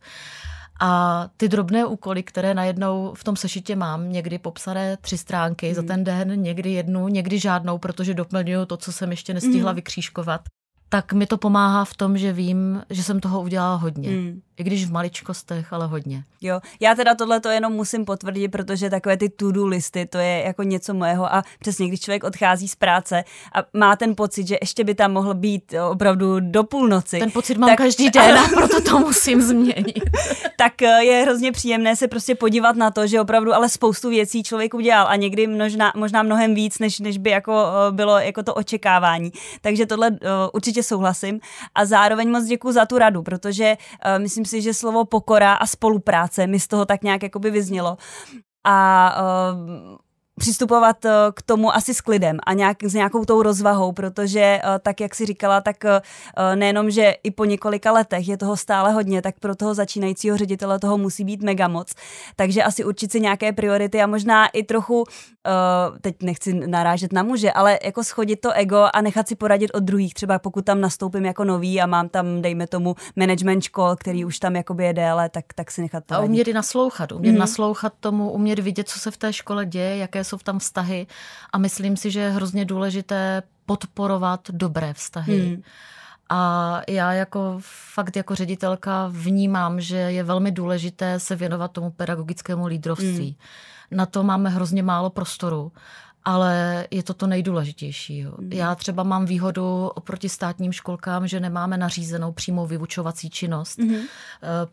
A 0.81 1.29
ty 1.37 1.49
drobné 1.49 1.87
úkoly, 1.87 2.23
které 2.23 2.55
najednou 2.55 3.15
v 3.17 3.25
tom 3.25 3.37
sešitě 3.37 3.77
mám, 3.77 4.13
někdy 4.13 4.39
popsané 4.39 4.97
tři 4.97 5.19
stránky 5.19 5.69
mm. 5.69 5.75
za 5.75 5.81
hmm. 5.81 5.89
ten 5.89 6.05
den, 6.05 6.43
někdy 6.43 6.73
jednu, 6.73 7.09
někdy 7.09 7.39
žádnou, 7.39 7.79
protože 7.79 8.15
doplňuju 8.15 8.67
to, 8.67 8.77
co 8.77 8.93
jsem 8.93 9.11
ještě 9.11 9.35
nestihla 9.35 9.73
mm. 9.73 9.77
vykřížkovat, 9.77 10.41
tak 10.89 11.13
mi 11.13 11.27
to 11.27 11.39
pomáhá 11.39 11.85
v 11.85 11.95
tom, 11.95 12.19
že 12.19 12.33
vím, 12.33 12.83
že 12.91 13.03
jsem 13.03 13.21
toho 13.21 13.43
udělala 13.43 13.77
hodně. 13.77 14.11
Mm. 14.11 14.43
I 14.59 14.65
když 14.65 14.85
v 14.85 14.93
maličkostech, 14.93 15.73
ale 15.73 15.87
hodně. 15.87 16.25
Jo, 16.41 16.61
já 16.81 16.95
teda 16.95 17.15
tohle 17.15 17.41
to 17.41 17.49
jenom 17.49 17.73
musím 17.73 18.05
potvrdit, 18.05 18.49
protože 18.49 18.91
takové 18.91 19.17
ty 19.17 19.29
to-do 19.29 19.67
listy, 19.67 20.07
to 20.07 20.19
je 20.19 20.43
jako 20.47 20.63
něco 20.63 20.95
mojeho 20.95 21.35
a 21.35 21.43
přesně, 21.59 21.89
když 21.89 22.01
člověk 22.01 22.25
odchází 22.25 22.69
z 22.69 22.75
práce 22.75 23.25
a 23.55 23.79
má 23.79 23.97
ten 23.97 24.17
pocit, 24.17 24.47
že 24.47 24.57
ještě 24.61 24.85
by 24.85 24.95
tam 24.95 25.13
mohl 25.13 25.35
být 25.35 25.75
opravdu 25.91 26.41
do 26.41 26.65
půlnoci. 26.65 27.19
Ten 27.19 27.31
pocit 27.31 27.59
mám 27.59 27.71
tak, 27.71 27.79
každý 27.79 28.11
den 28.11 28.39
a 28.39 28.49
proto 28.49 28.81
to 28.81 28.99
musím 28.99 29.43
změnit. 29.43 30.01
tak 30.59 30.83
eh, 30.83 31.05
je 31.05 31.23
hrozně 31.23 31.53
příjemné 31.53 31.97
se 31.97 32.09
prostě 32.09 32.35
podívat 32.35 32.77
na 32.77 32.91
to, 32.91 33.07
že 33.07 33.21
opravdu 33.21 33.55
ale 33.55 33.69
spoustu 33.69 34.09
věcí 34.09 34.43
člověk 34.43 34.75
udělal 34.75 35.07
a 35.09 35.17
někdy 35.17 35.47
možná, 35.47 35.93
možná 35.97 36.23
mnohem 36.23 36.55
víc, 36.55 36.79
než, 36.79 37.01
než 37.01 37.19
by 37.19 37.31
jako 37.31 37.67
eh, 37.89 37.93
bylo 37.93 38.19
jako 38.19 38.43
to 38.43 38.55
očekávání. 38.55 39.33
Takže 39.61 39.87
tohle 39.87 40.11
určitě 40.53 40.83
souhlasím 40.83 41.41
a 41.75 41.85
zároveň 41.85 42.31
moc 42.31 42.45
děkuji 42.45 42.73
za 42.73 42.87
tu 42.87 42.99
radu, 42.99 43.23
protože 43.23 43.77
myslím 44.19 44.46
si, 44.47 44.63
že 44.63 44.75
slovo 44.75 45.05
pokora 45.05 45.55
a 45.55 45.67
spolupráce 45.67 46.47
mi 46.47 46.61
z 46.61 46.69
toho 46.69 46.87
tak 46.87 47.03
nějak 47.03 47.23
jakoby 47.23 47.51
vyznělo. 47.51 47.97
A 48.65 49.17
uh, 49.21 49.97
přistupovat 50.39 51.05
eh, 51.05 51.11
k 51.35 51.43
tomu 51.43 51.75
asi 51.75 51.95
s 51.95 52.01
klidem 52.01 52.39
a 52.47 52.53
nějak, 52.53 52.85
s 52.85 52.95
nějakou 52.95 53.25
tou 53.25 53.43
rozvahou, 53.43 53.93
protože 53.93 54.41
eh, 54.41 54.61
tak, 54.83 55.01
jak 55.01 55.15
si 55.15 55.27
říkala, 55.27 55.61
tak 55.61 55.85
eh, 55.85 56.01
nejenom, 56.55 56.91
že 56.91 57.15
i 57.23 57.31
po 57.31 57.45
několika 57.45 57.93
letech 57.93 58.29
je 58.29 58.37
toho 58.37 58.57
stále 58.57 58.93
hodně, 58.93 59.23
tak 59.23 59.35
pro 59.41 59.57
toho 59.57 59.75
začínajícího 59.75 60.37
ředitele 60.37 60.79
toho 60.79 60.99
musí 60.99 61.25
být 61.25 61.43
mega 61.43 61.69
moc. 61.69 61.95
Takže 62.37 62.63
asi 62.63 62.85
určit 62.85 63.13
si 63.13 63.21
nějaké 63.21 63.53
priority 63.53 64.03
a 64.03 64.07
možná 64.07 64.47
i 64.47 64.63
trochu, 64.63 65.05
teď 66.01 66.17
nechci 66.23 66.55
narážet 66.55 67.13
na 67.13 67.23
muže, 67.23 67.53
ale 67.53 67.79
jako 67.85 68.05
schodit 68.05 68.41
to 68.41 68.53
ego 68.53 68.89
a 68.93 69.01
nechat 69.01 69.29
si 69.29 69.37
poradit 69.37 69.71
od 69.75 69.83
druhých. 69.83 70.15
Třeba 70.15 70.39
pokud 70.39 70.65
tam 70.65 70.81
nastoupím 70.81 71.25
jako 71.25 71.45
nový 71.45 71.81
a 71.81 71.87
mám 71.87 72.09
tam, 72.09 72.43
dejme 72.43 72.67
tomu, 72.67 72.95
management 73.17 73.63
škol, 73.63 73.97
který 73.97 74.25
už 74.25 74.39
tam 74.39 74.57
jakoby 74.57 74.85
je 74.85 74.93
déle, 74.93 75.29
tak, 75.29 75.45
tak 75.55 75.71
si 75.71 75.83
nechat 75.83 76.05
poradit. 76.05 76.23
A 76.23 76.29
umět 76.29 76.49
i 76.49 76.53
naslouchat, 76.53 77.13
umět 77.13 77.33
mm. 77.33 77.39
naslouchat 77.39 77.93
tomu, 78.01 78.31
umět 78.31 78.59
vidět, 78.59 78.89
co 78.89 78.99
se 78.99 79.11
v 79.11 79.17
té 79.17 79.33
škole 79.33 79.67
děje, 79.67 79.97
jaké 79.97 80.25
jsou 80.27 80.39
tam 80.39 80.59
vztahy 80.59 81.07
a 81.53 81.59
myslím 81.59 81.97
si, 81.97 82.11
že 82.11 82.21
je 82.21 82.31
hrozně 82.31 82.65
důležité 82.65 83.43
podporovat 83.67 84.41
dobré 84.51 84.95
vztahy. 84.95 85.47
Hmm. 85.47 85.63
A 86.29 86.83
já 86.89 87.13
jako 87.13 87.57
fakt 87.95 88.17
jako 88.17 88.35
ředitelka 88.35 89.09
vnímám, 89.13 89.81
že 89.81 89.97
je 89.97 90.23
velmi 90.23 90.51
důležité 90.51 91.21
se 91.21 91.37
věnovat 91.37 91.73
tomu 91.73 91.91
pedagogickému 91.91 92.67
lídrovství. 92.67 93.37
Hmm. 93.91 93.99
Na 93.99 94.07
to 94.07 94.23
máme 94.23 94.51
hrozně 94.51 94.83
málo 94.83 95.11
prostoru 95.11 95.73
ale 96.27 96.87
je 96.91 97.03
to 97.03 97.15
to 97.15 97.27
nejdůležitější. 97.27 98.23
Hmm. 98.23 98.53
Já 98.53 98.75
třeba 98.75 99.03
mám 99.03 99.27
výhodu 99.27 99.87
oproti 99.95 100.29
státním 100.29 100.73
školkám, 100.73 101.29
že 101.29 101.41
nemáme 101.41 101.77
nařízenou 101.77 102.33
přímou 102.33 102.67
vyučovací 102.67 103.31
činnost 103.31 103.79
hmm. 103.79 103.97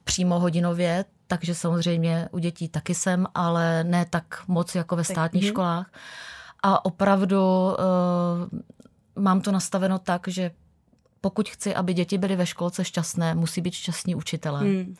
přímo 0.03 0.39
hodinově, 0.39 1.05
takže 1.33 1.55
samozřejmě 1.55 2.29
u 2.31 2.39
dětí 2.39 2.69
taky 2.69 2.95
jsem, 2.95 3.27
ale 3.35 3.83
ne 3.83 4.05
tak 4.09 4.43
moc 4.47 4.75
jako 4.75 4.95
ve 4.95 5.03
státních 5.03 5.43
tak, 5.43 5.53
školách. 5.53 5.91
A 6.63 6.85
opravdu 6.85 7.41
uh, 7.41 7.73
mám 9.23 9.41
to 9.41 9.51
nastaveno 9.51 9.99
tak, 9.99 10.27
že 10.27 10.51
pokud 11.21 11.49
chci, 11.49 11.75
aby 11.75 11.93
děti 11.93 12.17
byly 12.17 12.35
ve 12.35 12.45
školce 12.45 12.85
šťastné, 12.85 13.35
musí 13.35 13.61
být 13.61 13.73
šťastní 13.73 14.15
učitelé. 14.15 14.59
Hmm. 14.59 14.95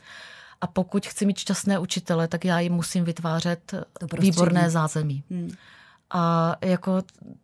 A 0.61 0.67
pokud 0.67 1.05
chci 1.05 1.25
mít 1.25 1.37
šťastné 1.37 1.79
učitele, 1.79 2.27
tak 2.27 2.45
já 2.45 2.59
jim 2.59 2.73
musím 2.73 3.03
vytvářet 3.03 3.73
výborné 4.19 4.69
zázemí. 4.69 5.23
Hmm. 5.29 5.51
A 6.13 6.55
jako 6.61 7.01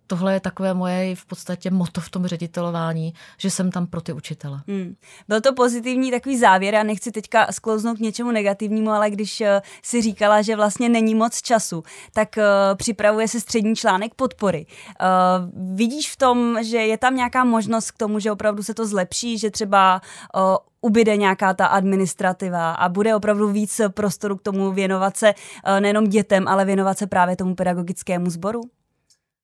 tohle 0.07 0.33
je 0.33 0.39
takové 0.39 0.73
moje 0.73 1.15
v 1.15 1.25
podstatě 1.25 1.71
moto 1.71 2.01
v 2.01 2.09
tom 2.09 2.25
ředitelování, 2.25 3.13
že 3.37 3.51
jsem 3.51 3.71
tam 3.71 3.87
pro 3.87 4.01
ty 4.01 4.13
učitele. 4.13 4.61
Hmm. 4.67 4.95
Byl 5.27 5.41
to 5.41 5.53
pozitivní 5.53 6.11
takový 6.11 6.37
závěr, 6.37 6.73
já 6.73 6.83
nechci 6.83 7.11
teďka 7.11 7.47
sklouznout 7.51 7.97
k 7.97 8.01
něčemu 8.01 8.31
negativnímu, 8.31 8.89
ale 8.91 9.09
když 9.09 9.41
uh, 9.41 9.47
si 9.83 10.01
říkala, 10.01 10.41
že 10.41 10.55
vlastně 10.55 10.89
není 10.89 11.15
moc 11.15 11.41
času, 11.41 11.83
tak 12.13 12.29
uh, 12.37 12.43
připravuje 12.77 13.27
se 13.27 13.39
střední 13.39 13.75
článek 13.75 14.15
podpory. 14.15 14.65
Uh, 14.65 15.75
vidíš 15.75 16.11
v 16.11 16.17
tom, 16.17 16.57
že 16.63 16.77
je 16.77 16.97
tam 16.97 17.15
nějaká 17.15 17.43
možnost 17.43 17.91
k 17.91 17.97
tomu, 17.97 18.19
že 18.19 18.31
opravdu 18.31 18.63
se 18.63 18.73
to 18.73 18.87
zlepší, 18.87 19.37
že 19.37 19.51
třeba 19.51 20.01
ubyde 20.81 21.17
nějaká 21.17 21.53
ta 21.53 21.65
administrativa 21.65 22.71
a 22.71 22.89
bude 22.89 23.15
opravdu 23.15 23.47
víc 23.47 23.81
prostoru 23.93 24.37
k 24.37 24.41
tomu 24.41 24.71
věnovat 24.71 25.17
se 25.17 25.33
nejenom 25.79 26.07
dětem, 26.07 26.47
ale 26.47 26.65
věnovat 26.65 26.97
se 26.97 27.07
právě 27.07 27.35
tomu 27.35 27.55
pedagogickému 27.55 28.29
sboru? 28.29 28.61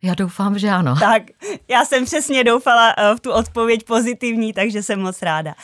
Já 0.03 0.13
doufám, 0.15 0.59
že 0.59 0.69
ano. 0.69 0.95
Tak, 0.99 1.23
já 1.67 1.85
jsem 1.85 2.05
přesně 2.05 2.43
doufala 2.43 2.95
v 3.15 3.19
tu 3.19 3.31
odpověď 3.31 3.83
pozitivní, 3.83 4.53
takže 4.53 4.83
jsem 4.83 5.01
moc 5.01 5.21
ráda. 5.21 5.55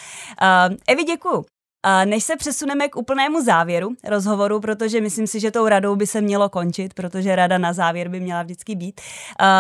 Evi, 0.88 1.04
děkuju. 1.04 1.46
Než 2.06 2.24
se 2.24 2.36
přesuneme 2.36 2.88
k 2.88 2.96
úplnému 2.96 3.44
závěru 3.44 3.90
rozhovoru, 4.08 4.60
protože 4.60 5.02
myslím 5.02 5.28
si, 5.28 5.40
že 5.40 5.52
tou 5.52 5.68
radou 5.68 5.96
by 5.96 6.08
se 6.08 6.22
mělo 6.22 6.50
končit, 6.50 6.94
protože 6.94 7.36
rada 7.36 7.58
na 7.58 7.74
závěr 7.74 8.08
by 8.08 8.20
měla 8.20 8.44
vždycky 8.44 8.76
být, 8.76 9.02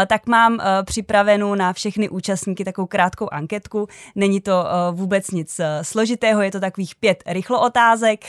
tak 0.07 0.27
mám 0.27 0.59
připravenou 0.85 1.55
na 1.55 1.73
všechny 1.73 2.09
účastníky 2.09 2.65
takovou 2.65 2.87
krátkou 2.87 3.27
anketku. 3.31 3.87
Není 4.15 4.41
to 4.41 4.65
vůbec 4.91 5.31
nic 5.31 5.61
složitého, 5.81 6.41
je 6.41 6.51
to 6.51 6.59
takových 6.59 6.95
pět 6.95 7.23
rychlo 7.27 7.61
otázek, 7.61 8.25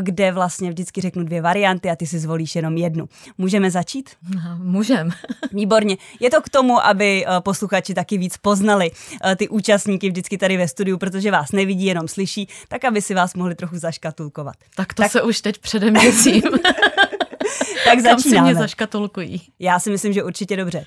kde 0.00 0.32
vlastně 0.32 0.70
vždycky 0.70 1.00
řeknu 1.00 1.24
dvě 1.24 1.42
varianty 1.42 1.90
a 1.90 1.96
ty 1.96 2.06
si 2.06 2.18
zvolíš 2.18 2.56
jenom 2.56 2.76
jednu. 2.76 3.08
Můžeme 3.38 3.70
začít? 3.70 4.10
Můžeme. 4.58 5.10
Výborně. 5.52 5.96
Je 6.20 6.30
to 6.30 6.42
k 6.42 6.48
tomu, 6.48 6.86
aby 6.86 7.26
posluchači 7.40 7.94
taky 7.94 8.18
víc 8.18 8.36
poznali 8.36 8.90
ty 9.36 9.48
účastníky 9.48 10.08
vždycky 10.08 10.38
tady 10.38 10.56
ve 10.56 10.68
studiu, 10.68 10.98
protože 10.98 11.30
vás 11.30 11.52
nevidí, 11.52 11.86
jenom 11.86 12.08
slyší, 12.08 12.48
tak 12.68 12.84
aby 12.84 13.02
si 13.02 13.14
vás 13.14 13.27
vás 13.28 13.34
mohli 13.34 13.54
trochu 13.54 13.78
zaškatulkovat. 13.78 14.54
Tak 14.76 14.94
to 14.94 15.02
tak... 15.02 15.12
se 15.12 15.22
už 15.22 15.40
teď 15.40 15.58
předem 15.58 15.94
děsím. 15.94 16.42
tak 17.84 18.02
Kam 18.02 18.02
si 18.02 18.02
mě 18.02 18.16
začínáme. 18.16 18.54
zaškatulkují. 18.54 19.42
Já 19.58 19.78
si 19.80 19.90
myslím, 19.90 20.12
že 20.12 20.22
určitě 20.24 20.56
dobře. 20.56 20.86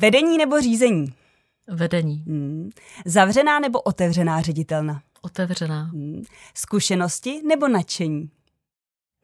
Vedení 0.00 0.38
nebo 0.38 0.60
řízení? 0.60 1.14
Vedení. 1.68 2.24
Hmm. 2.26 2.70
Zavřená 3.04 3.58
nebo 3.58 3.80
otevřená 3.80 4.40
ředitelna? 4.40 5.02
Otevřená. 5.22 5.82
Hmm. 5.82 6.22
Zkušenosti 6.54 7.42
nebo 7.48 7.68
nadšení? 7.68 8.30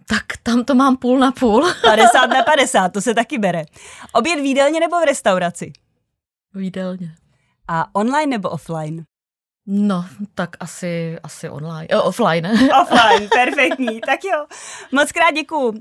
Tak 0.09 0.25
tam 0.43 0.65
to 0.65 0.75
mám 0.75 0.97
půl 0.97 1.19
na 1.19 1.33
půl. 1.33 1.73
50 1.83 2.27
na 2.27 2.43
50, 2.43 2.89
to 2.89 3.01
se 3.01 3.15
taky 3.15 3.39
bere. 3.39 3.65
Oběd 4.13 4.41
v 4.41 4.45
jídelně 4.45 4.81
nebo 4.81 5.01
v 5.01 5.05
restauraci? 5.07 5.73
Výdelně. 6.55 7.15
A 7.69 7.95
online 7.95 8.27
nebo 8.37 8.49
offline? 8.51 9.05
No, 9.67 10.05
tak 10.35 10.57
asi, 10.61 11.19
asi 11.23 11.49
online. 11.49 11.89
O, 11.89 12.03
offline. 12.03 12.47
Offline, 12.83 13.29
perfektní, 13.29 14.01
tak 14.01 14.25
jo. 14.25 14.47
Moc 14.93 15.13
krát 15.13 15.31
děkuju. 15.35 15.69
Uh, 15.69 15.77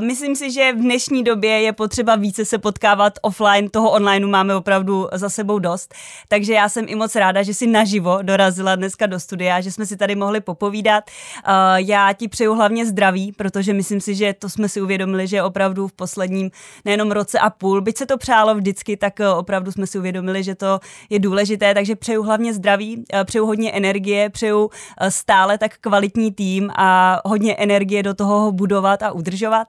myslím 0.00 0.36
si, 0.36 0.50
že 0.50 0.72
v 0.72 0.76
dnešní 0.76 1.24
době 1.24 1.60
je 1.60 1.72
potřeba 1.72 2.16
více 2.16 2.44
se 2.44 2.58
potkávat 2.58 3.12
offline, 3.22 3.68
toho 3.70 3.90
online 3.90 4.26
máme 4.26 4.54
opravdu 4.54 5.08
za 5.12 5.28
sebou 5.28 5.58
dost. 5.58 5.94
Takže 6.28 6.52
já 6.52 6.68
jsem 6.68 6.84
i 6.88 6.94
moc 6.94 7.16
ráda, 7.16 7.42
že 7.42 7.54
si 7.54 7.66
naživo 7.66 8.18
dorazila 8.22 8.76
dneska 8.76 9.06
do 9.06 9.20
studia, 9.20 9.60
že 9.60 9.72
jsme 9.72 9.86
si 9.86 9.96
tady 9.96 10.14
mohli 10.14 10.40
popovídat. 10.40 11.04
Uh, 11.48 11.52
já 11.76 12.12
ti 12.12 12.28
přeju 12.28 12.54
hlavně 12.54 12.86
zdraví, 12.86 13.32
protože 13.32 13.72
myslím 13.72 14.00
si, 14.00 14.14
že 14.14 14.32
to 14.32 14.48
jsme 14.48 14.68
si 14.68 14.80
uvědomili, 14.80 15.26
že 15.26 15.42
opravdu 15.42 15.88
v 15.88 15.92
posledním 15.92 16.50
nejenom 16.84 17.10
roce 17.10 17.38
a 17.38 17.50
půl, 17.50 17.80
byť 17.80 17.98
se 17.98 18.06
to 18.06 18.18
přálo 18.18 18.54
vždycky, 18.54 18.96
tak 18.96 19.20
opravdu 19.36 19.72
jsme 19.72 19.86
si 19.86 19.98
uvědomili, 19.98 20.42
že 20.42 20.54
to 20.54 20.80
je 21.10 21.18
důležité, 21.18 21.74
takže 21.74 21.96
přeju 21.96 22.22
hlavně 22.22 22.54
zdraví, 22.54 23.04
přeju 23.26 23.46
hodně 23.46 23.72
energie, 23.72 24.30
přeju 24.30 24.70
eh, 25.00 25.10
stále 25.10 25.58
tak 25.58 25.78
kvalitní 25.80 26.32
tým 26.32 26.70
a 26.76 27.20
hodně 27.24 27.56
energie 27.56 28.02
do 28.02 28.14
toho 28.14 28.40
ho 28.40 28.52
budovat 28.52 29.02
a 29.02 29.12
udržovat. 29.12 29.68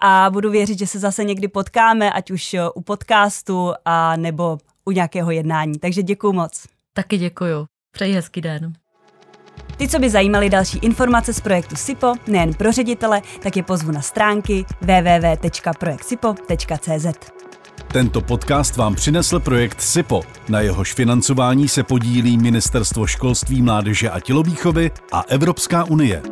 A 0.00 0.30
budu 0.30 0.50
věřit, 0.50 0.78
že 0.78 0.86
se 0.86 0.98
zase 0.98 1.24
někdy 1.24 1.48
potkáme, 1.48 2.12
ať 2.12 2.30
už 2.30 2.54
eh, 2.54 2.60
u 2.74 2.80
podcastu 2.80 3.72
a 3.84 4.16
nebo 4.16 4.58
u 4.84 4.90
nějakého 4.90 5.30
jednání. 5.30 5.78
Takže 5.78 6.02
děkuju 6.02 6.32
moc. 6.32 6.66
Taky 6.92 7.18
děkuju. 7.18 7.66
Přeji 7.92 8.14
hezký 8.14 8.40
den. 8.40 8.72
Ty, 9.76 9.88
co 9.88 9.98
by 9.98 10.10
zajímaly 10.10 10.50
další 10.50 10.78
informace 10.78 11.32
z 11.32 11.40
projektu 11.40 11.76
SIPO, 11.76 12.14
nejen 12.26 12.54
pro 12.54 12.72
ředitele, 12.72 13.22
tak 13.42 13.56
je 13.56 13.62
pozvu 13.62 13.92
na 13.92 14.02
stránky 14.02 14.64
www.projektsipo.cz. 14.80 17.35
Tento 17.92 18.20
podcast 18.20 18.76
vám 18.76 18.94
přinesl 18.94 19.40
projekt 19.40 19.82
SIPO. 19.82 20.20
Na 20.48 20.60
jehož 20.60 20.94
financování 20.94 21.68
se 21.68 21.82
podílí 21.82 22.38
Ministerstvo 22.38 23.06
školství, 23.06 23.62
mládeže 23.62 24.10
a 24.10 24.20
tělovýchovy 24.20 24.90
a 25.12 25.24
Evropská 25.28 25.84
unie. 25.84 26.22